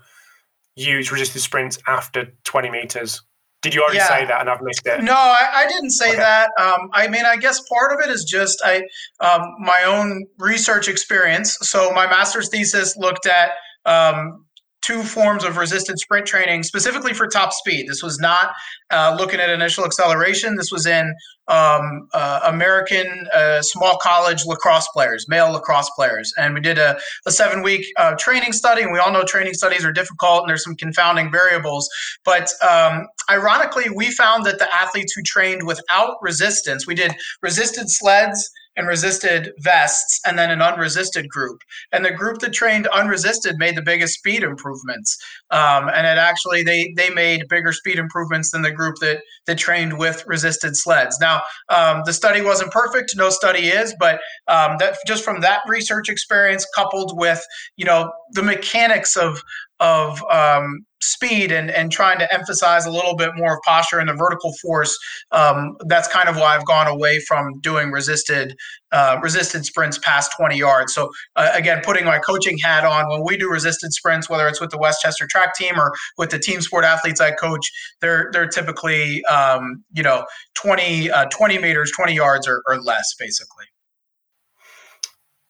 [0.77, 3.21] use resisted sprints after twenty meters?
[3.67, 4.07] Did you already yeah.
[4.07, 5.03] say that and I've missed it?
[5.03, 6.19] No, I, I didn't say okay.
[6.19, 6.51] that.
[6.57, 8.85] Um, I mean, I guess part of it is just I
[9.19, 11.59] um, my own research experience.
[11.63, 13.51] So my master's thesis looked at
[13.85, 14.46] um,
[14.87, 17.89] two forms of resisted sprint training specifically for top speed.
[17.89, 18.53] This was not
[18.91, 20.55] uh, looking at initial acceleration.
[20.55, 21.13] This was in
[21.49, 26.33] um, uh, American uh, small college lacrosse players, male lacrosse players.
[26.39, 28.83] And we did a, a seven week uh, training study.
[28.83, 31.89] And we all know training studies are difficult and there's some confounding variables.
[32.25, 37.13] But um, ironically, we found that the athletes who trained without resistance, we did
[37.43, 41.63] resisted sleds and resisted vests, and then an unresisted group.
[41.93, 45.17] And the group that trained unresisted made the biggest speed improvements.
[45.51, 49.59] Um, and it actually they they made bigger speed improvements than the group that that
[49.59, 51.19] trained with resisted sleds.
[51.21, 55.61] Now um, the study wasn't perfect, no study is, but um, that just from that
[55.67, 57.45] research experience coupled with
[57.77, 59.43] you know the mechanics of
[59.81, 64.09] of um, speed and, and trying to emphasize a little bit more of posture and
[64.09, 64.97] the vertical force.
[65.33, 68.57] Um, that's kind of why I've gone away from doing resisted
[68.93, 70.95] uh, resisted sprints past 20 yards.
[70.95, 74.61] So uh, again, putting my coaching hat on when we do resisted sprints, whether it's
[74.61, 77.67] with the West Chester track team or with the team sport athletes I coach,
[78.01, 80.25] they're they're typically um, you know
[80.55, 83.67] 20 uh, 20 meters, 20 yards or, or less, basically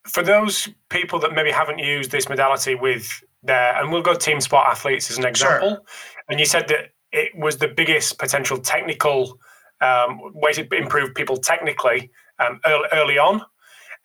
[0.07, 4.41] for those people that maybe haven't used this modality with there, and we'll go team
[4.41, 5.69] sport athletes as an example.
[5.69, 5.81] Sure.
[6.29, 9.39] And you said that it was the biggest potential technical
[9.81, 13.41] um, way to improve people technically um, early, early on.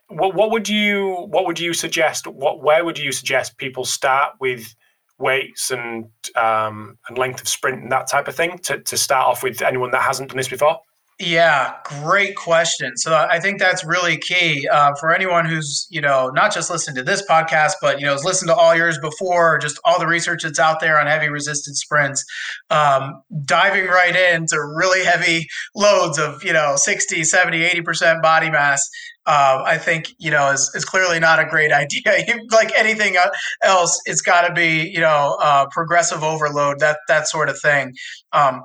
[0.08, 2.26] What, what would you What would you suggest?
[2.26, 4.74] What Where would you suggest people start with
[5.18, 9.26] weights and um, and length of sprint and that type of thing to, to start
[9.26, 10.78] off with anyone that hasn't done this before?
[11.24, 12.96] Yeah, great question.
[12.96, 16.96] So I think that's really key uh, for anyone who's you know not just listened
[16.96, 20.00] to this podcast, but you know has listened to all yours before, or just all
[20.00, 22.24] the research that's out there on heavy resistance sprints.
[22.70, 25.46] Um, diving right into really heavy
[25.76, 28.82] loads of you know 60, 70, 80 percent body mass.
[29.24, 32.24] Uh, I think you know is, is clearly not a great idea.
[32.50, 33.16] like anything
[33.62, 37.94] else, it's got to be you know uh, progressive overload that that sort of thing.
[38.32, 38.62] Um,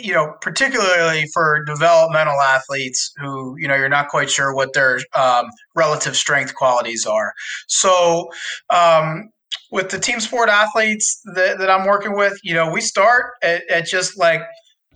[0.00, 5.00] you know, particularly for developmental athletes who, you know, you're not quite sure what their
[5.14, 7.32] um, relative strength qualities are.
[7.68, 8.28] So,
[8.70, 9.30] um,
[9.70, 13.68] with the team sport athletes that, that I'm working with, you know, we start at,
[13.70, 14.42] at just like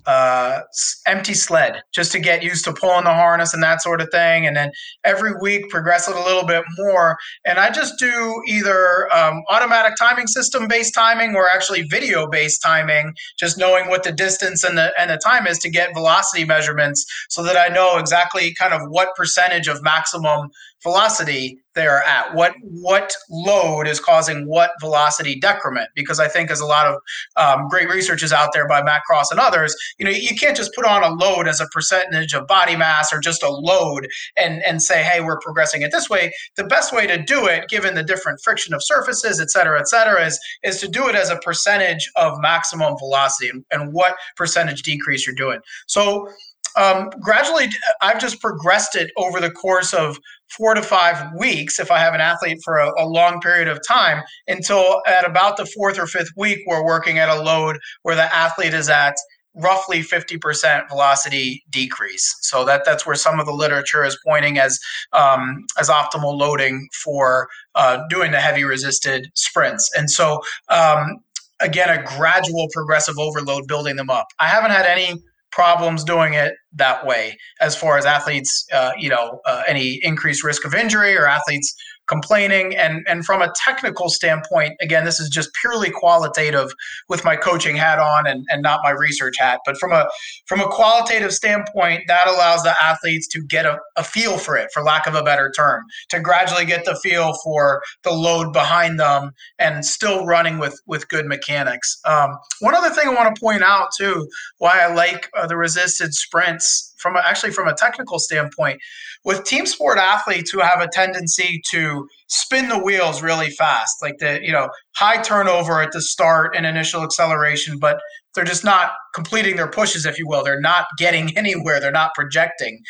[0.09, 0.63] uh,
[1.07, 4.47] empty sled just to get used to pulling the harness and that sort of thing.
[4.47, 4.73] And then
[5.05, 7.19] every week progress it a little bit more.
[7.45, 12.63] And I just do either um, automatic timing system based timing or actually video based
[12.63, 16.47] timing, just knowing what the distance and the, and the time is to get velocity
[16.47, 20.49] measurements so that I know exactly kind of what percentage of maximum
[20.83, 22.35] velocity they're at.
[22.35, 25.89] What what load is causing what velocity decrement?
[25.95, 27.01] Because i think there's a lot of
[27.37, 30.57] um, great research is out there by matt cross and others you know you can't
[30.57, 34.09] just put on a load as a percentage of body mass or just a load
[34.37, 36.33] and and say hey we're progressing it this way.
[36.57, 39.89] The best way to do it given the different friction of surfaces et cetera et
[39.89, 44.17] cetera is is to do it as a percentage of maximum velocity and, and what
[44.37, 45.61] percentage decrease you're doing.
[45.87, 46.29] So
[46.77, 47.67] um, gradually
[48.03, 50.19] i've just progressed it over the course of
[50.57, 53.81] four to five weeks if I have an athlete for a, a, long period of
[53.87, 58.15] time until at about the fourth or fifth week, we're working at a load where
[58.15, 59.17] the athlete is at
[59.55, 62.37] roughly 50% velocity decrease.
[62.43, 64.79] So that that's where some of the literature is pointing as
[65.13, 69.91] um, as optimal loading for uh, doing the heavy resisted sprints.
[69.97, 71.19] And so um,
[71.61, 74.27] again, a gradual progressive overload building them up.
[74.39, 75.21] I haven't had any
[75.59, 77.37] problems doing it that way.
[77.61, 81.75] As far as athletes, uh, you know, uh, any increased risk of injury or athletes
[82.09, 82.75] complaining.
[82.77, 86.73] And and from a technical standpoint, again, this is just purely qualitative
[87.09, 89.61] with my coaching hat on and, and not my research hat.
[89.65, 90.09] But from a
[90.47, 94.71] from a qualitative standpoint, that allows the athletes to get a, a feel for it,
[94.73, 98.99] for lack of a better term, to gradually get the feel for the load behind
[98.99, 102.01] them and still running with with good mechanics.
[102.05, 104.29] Um, one other thing I want to point out too,
[104.59, 108.81] why I like uh, the resisted sprints from a, actually from a technical standpoint,
[109.25, 114.19] with team sport athletes who have a tendency to spin the wheels really fast, like
[114.19, 117.99] the you know high turnover at the start and initial acceleration, but
[118.35, 120.45] they're just not completing their pushes, if you will.
[120.45, 121.81] They're not getting anywhere.
[121.81, 122.81] They're not projecting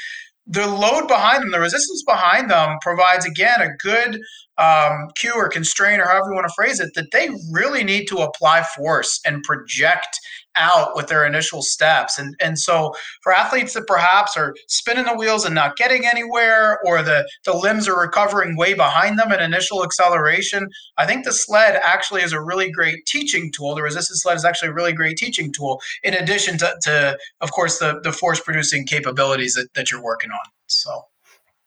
[0.49, 4.19] the load behind them, the resistance behind them provides again a good
[4.57, 8.07] um, cue or constraint or however you want to phrase it that they really need
[8.07, 10.19] to apply force and project
[10.59, 12.19] out with their initial steps.
[12.19, 16.79] And, and so for athletes that perhaps are spinning the wheels and not getting anywhere,
[16.85, 21.33] or the, the limbs are recovering way behind them at initial acceleration, I think the
[21.33, 23.75] sled actually is a really great teaching tool.
[23.75, 27.53] The resistance sled is actually a really great teaching tool, in addition to, to of
[27.53, 30.51] course, the, the force producing capabilities that, that you're working on.
[30.67, 31.03] So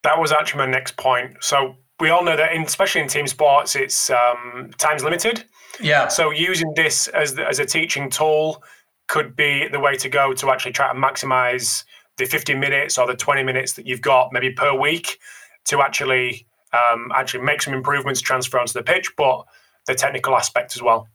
[0.04, 1.38] that was actually my next point.
[1.42, 5.46] So we all know that, in, especially in team sports, it's um, time's limited.
[5.80, 6.08] Yeah.
[6.10, 8.62] So using this as as a teaching tool
[9.12, 11.84] could be the way to go to actually try to maximize
[12.18, 15.20] the 15 minutes or the 20 minutes that you've got maybe per week
[15.66, 19.44] to actually um, actually make some improvements transfer onto the pitch, but
[19.86, 21.10] the technical aspect as well.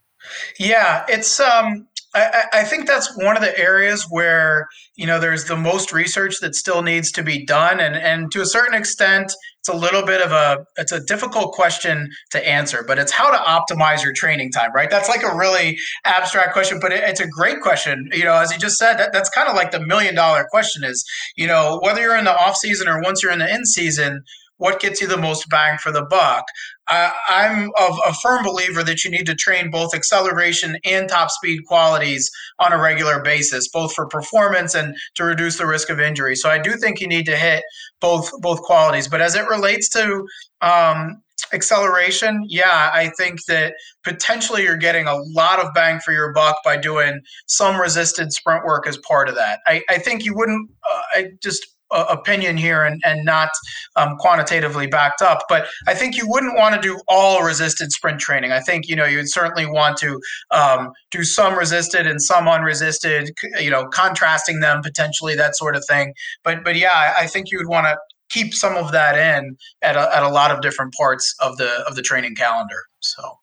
[0.58, 5.46] Yeah, it's um, I, I, think that's one of the areas where you know there's
[5.46, 9.32] the most research that still needs to be done, and and to a certain extent,
[9.66, 12.84] it's a little bit of a it's a difficult question to answer.
[12.86, 14.88] But it's how to optimize your training time, right?
[14.90, 18.08] That's like a really abstract question, but it, it's a great question.
[18.12, 20.84] You know, as you just said, that, that's kind of like the million dollar question
[20.84, 21.04] is,
[21.36, 24.22] you know, whether you're in the off season or once you're in the in season
[24.58, 26.44] what gets you the most bang for the buck.
[26.88, 31.30] I, I'm of a firm believer that you need to train both acceleration and top
[31.30, 36.00] speed qualities on a regular basis, both for performance and to reduce the risk of
[36.00, 36.36] injury.
[36.36, 37.64] So I do think you need to hit
[38.00, 39.08] both both qualities.
[39.08, 40.26] But as it relates to
[40.60, 46.32] um, acceleration, yeah, I think that potentially you're getting a lot of bang for your
[46.32, 49.60] buck by doing some resisted sprint work as part of that.
[49.66, 50.70] I, I think you wouldn't.
[50.88, 53.50] Uh, I just uh, opinion here and, and not
[53.96, 55.42] um, quantitatively backed up.
[55.48, 58.52] But I think you wouldn't want to do all resisted sprint training.
[58.52, 60.20] I think you know you'd certainly want to
[60.50, 63.30] um, do some resisted and some unresisted.
[63.60, 66.14] You know, contrasting them potentially that sort of thing.
[66.42, 67.96] But but yeah, I think you would want to
[68.28, 71.84] keep some of that in at a, at a lot of different parts of the
[71.86, 72.82] of the training calendar.
[73.00, 73.38] So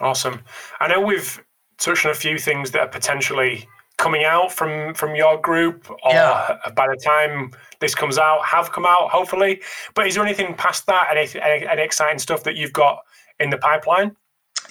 [0.00, 0.42] awesome.
[0.80, 1.42] I know we've
[1.78, 6.12] touched on a few things that are potentially coming out from from your group or
[6.12, 6.56] yeah.
[6.74, 9.60] by the time this comes out have come out hopefully.
[9.94, 11.08] But is there anything past that?
[11.10, 12.98] Any, any, any exciting stuff that you've got
[13.38, 14.16] in the pipeline?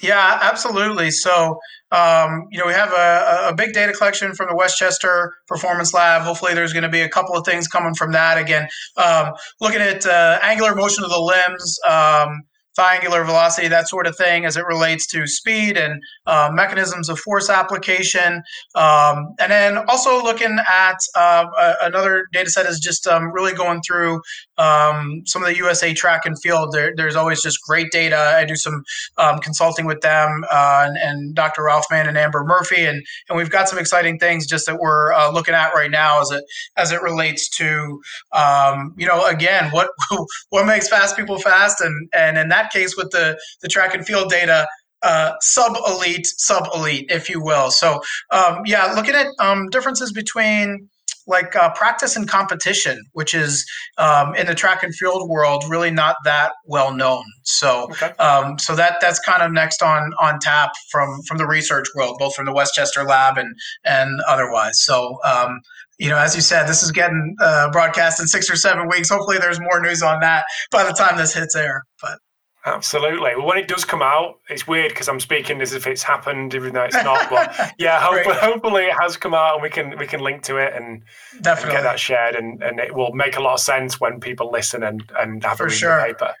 [0.00, 1.10] Yeah absolutely.
[1.10, 1.58] So
[1.90, 5.94] um, you know we have a, a, big data collection from the West Chester performance
[5.94, 6.22] lab.
[6.22, 8.36] Hopefully there's going to be a couple of things coming from that.
[8.36, 12.42] Again um, looking at uh, angular motion of the limbs um,
[12.78, 17.18] angular velocity, that sort of thing, as it relates to speed and uh, mechanisms of
[17.18, 18.42] force application.
[18.74, 21.46] Um, and then also looking at uh,
[21.82, 24.20] another data set is just um, really going through
[24.58, 26.72] um, some of the USA track and field.
[26.72, 28.16] There, there's always just great data.
[28.16, 28.84] I do some
[29.18, 31.64] um, consulting with them uh, and, and, Dr.
[31.64, 35.12] Ralph Mann and Amber Murphy, and and we've got some exciting things just that we're
[35.12, 36.44] uh, looking at right now as it
[36.76, 38.00] as it relates to
[38.32, 39.90] um, you know again what
[40.50, 44.06] what makes fast people fast, and and in that case with the the track and
[44.06, 44.66] field data
[45.04, 47.70] uh, sub elite, sub elite, if you will.
[47.70, 48.00] So,
[48.30, 50.88] um, yeah, looking at um, differences between
[51.26, 53.64] like uh, practice and competition, which is
[53.98, 57.24] um, in the track and field world really not that well known.
[57.44, 58.10] So, okay.
[58.18, 62.16] um, so that that's kind of next on on tap from from the research world,
[62.18, 63.54] both from the West Chester lab and
[63.84, 64.82] and otherwise.
[64.82, 65.60] So, um,
[65.98, 69.10] you know, as you said, this is getting uh, broadcast in six or seven weeks.
[69.10, 71.84] Hopefully, there's more news on that by the time this hits air.
[72.02, 72.18] But
[72.66, 73.32] Absolutely.
[73.36, 76.54] Well, when it does come out, it's weird because I'm speaking as if it's happened,
[76.54, 77.28] even though it's not.
[77.28, 80.56] But yeah, hopefully, hopefully, it has come out, and we can we can link to
[80.56, 81.02] it and,
[81.34, 84.50] and get that shared, and, and it will make a lot of sense when people
[84.50, 85.98] listen and and have For a read sure.
[85.98, 86.34] the paper.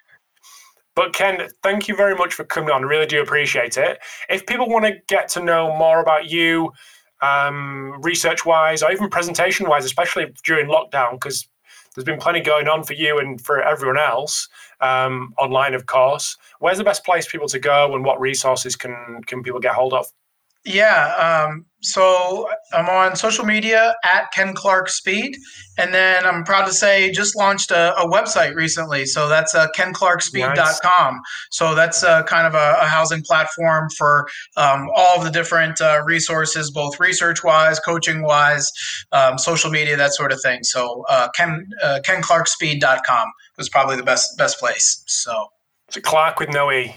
[0.96, 2.84] But Ken, thank you very much for coming on.
[2.84, 3.98] I really do appreciate it.
[4.30, 6.72] If people want to get to know more about you,
[7.20, 11.46] um, research wise, or even presentation wise, especially during lockdown, because
[11.94, 14.48] there's been plenty going on for you and for everyone else
[14.80, 16.36] um, online, of course.
[16.58, 19.74] Where's the best place for people to go, and what resources can can people get
[19.74, 20.06] hold of?
[20.64, 25.36] Yeah, um, so I'm on social media at Ken Clark Speed,
[25.76, 29.04] and then I'm proud to say just launched a, a website recently.
[29.04, 30.54] So that's uh, kenclarkspeed.com.
[30.54, 31.20] Nice.
[31.50, 35.82] So that's uh, kind of a, a, housing platform for um, all of the different
[35.82, 38.66] uh, resources, both research wise, coaching wise,
[39.12, 40.60] um, social media, that sort of thing.
[40.62, 45.02] So uh, Ken uh, kenclarkspeed.com was probably the best best place.
[45.06, 45.48] So.
[45.90, 46.94] So Clark with no e.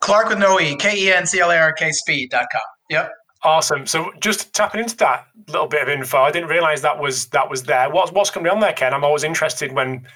[0.00, 0.76] Clark with no e.
[0.76, 2.62] K e n c l a r k speed.com.
[2.90, 3.12] Yep.
[3.42, 3.86] Awesome.
[3.86, 7.48] So just tapping into that little bit of info, I didn't realize that was that
[7.48, 7.88] was there.
[7.90, 8.92] What's what's going to be on there, Ken?
[8.92, 10.06] I'm always interested when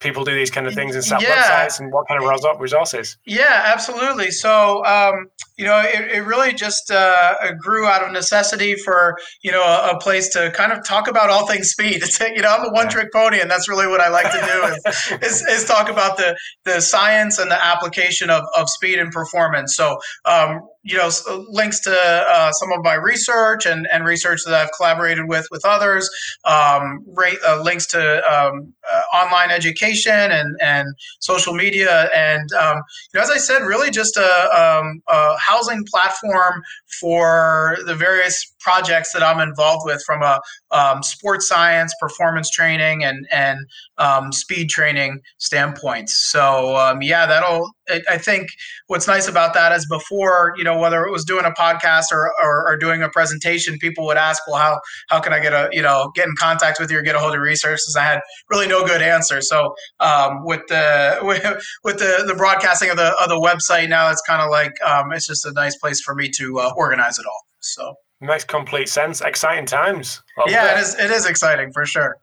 [0.00, 1.28] people do these kind of things and set yeah.
[1.28, 3.16] websites and what kind of resources.
[3.24, 4.30] Yeah, absolutely.
[4.30, 9.50] So um, you know, it, it really just uh, grew out of necessity for you
[9.50, 12.02] know a, a, place to kind of talk about all things speed.
[12.06, 14.38] It's, you know, I'm a one trick pony, and that's really what I like to
[14.38, 18.98] do is, is, is, talk about the the science and the application of, of speed
[18.98, 19.74] and performance.
[19.74, 21.10] So um, you know
[21.48, 25.64] links to uh, some of my research and, and research that I've collaborated with with
[25.64, 26.08] others,
[26.44, 32.76] um, rate, uh, links to um, uh, online education and and social media, and um,
[33.12, 36.62] you know, as I said, really just a, um, a, housing platform
[37.00, 40.40] for the various projects that I'm involved with, from a
[40.72, 43.60] um, sports science, performance training, and and
[43.98, 46.10] um, speed training standpoint.
[46.10, 47.70] So yeah, that'll
[48.10, 48.48] I think
[48.88, 52.32] what's nice about that is before, you know, whether it was doing a podcast or,
[52.42, 55.68] or, or, doing a presentation, people would ask, well, how, how can I get a,
[55.72, 57.96] you know, get in contact with you or get a hold of resources?
[57.96, 59.40] I had really no good answer.
[59.40, 61.44] So um, with the, with,
[61.84, 65.12] with, the, the broadcasting of the, of the website now, it's kind of like, um,
[65.12, 67.42] it's just a nice place for me to uh, organize it all.
[67.60, 69.20] So makes complete sense.
[69.20, 70.22] Exciting times.
[70.38, 70.94] Love yeah, it is.
[70.98, 72.18] It is exciting for sure.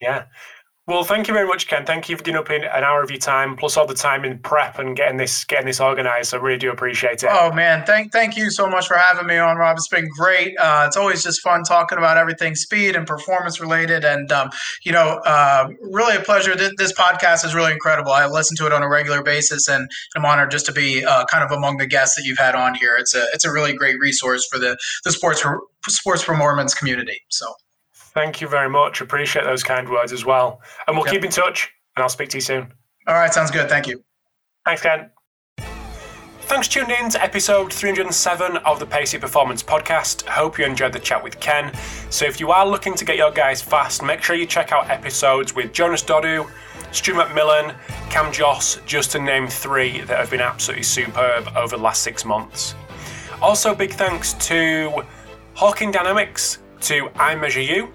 [0.00, 0.24] Yeah.
[0.86, 1.86] Well, thank you very much, Ken.
[1.86, 4.38] Thank you for giving up an hour of your time, plus all the time in
[4.40, 6.34] prep and getting this getting this organised.
[6.34, 7.30] I really do appreciate it.
[7.32, 9.78] Oh man, thank thank you so much for having me on, Rob.
[9.78, 10.54] It's been great.
[10.58, 14.50] Uh, it's always just fun talking about everything speed and performance related, and um,
[14.82, 16.54] you know, uh, really a pleasure.
[16.54, 18.12] This, this, podcast is really incredible.
[18.12, 21.24] I listen to it on a regular basis, and I'm honored just to be uh,
[21.30, 22.94] kind of among the guests that you've had on here.
[22.98, 25.42] It's a it's a really great resource for the the sports
[25.88, 27.22] sports performance community.
[27.30, 27.46] So.
[28.14, 29.00] Thank you very much.
[29.00, 30.60] Appreciate those kind words as well.
[30.86, 31.14] And we'll yep.
[31.14, 32.72] keep in touch and I'll speak to you soon.
[33.06, 33.68] All right, sounds good.
[33.68, 34.02] Thank you.
[34.64, 35.10] Thanks, Ken.
[36.46, 40.26] Thanks for tuning in to episode 307 of the Pacey Performance Podcast.
[40.26, 41.72] Hope you enjoyed the chat with Ken.
[42.10, 44.90] So, if you are looking to get your guys fast, make sure you check out
[44.90, 46.48] episodes with Jonas Dodoo,
[46.92, 47.74] Stu McMillan,
[48.10, 52.24] Cam Josse, just to name three that have been absolutely superb over the last six
[52.24, 52.74] months.
[53.40, 55.02] Also, big thanks to
[55.56, 57.90] Hawkin Dynamics, to iMeasureU,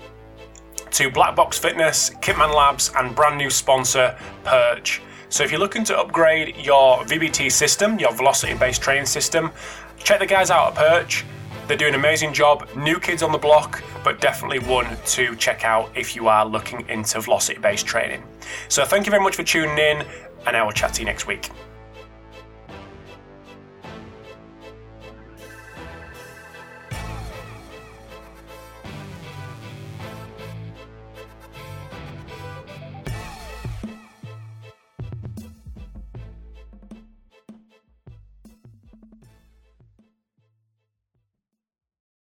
[0.91, 5.01] to Black Box Fitness, Kitman Labs, and brand new sponsor Perch.
[5.29, 9.51] So if you're looking to upgrade your VBT system, your velocity based training system,
[9.97, 11.25] check the guys out at Perch.
[11.67, 12.67] They're doing an amazing job.
[12.75, 16.87] New kids on the block, but definitely one to check out if you are looking
[16.89, 18.23] into velocity based training.
[18.69, 20.03] So thank you very much for tuning in,
[20.47, 21.51] and I will chat to you next week.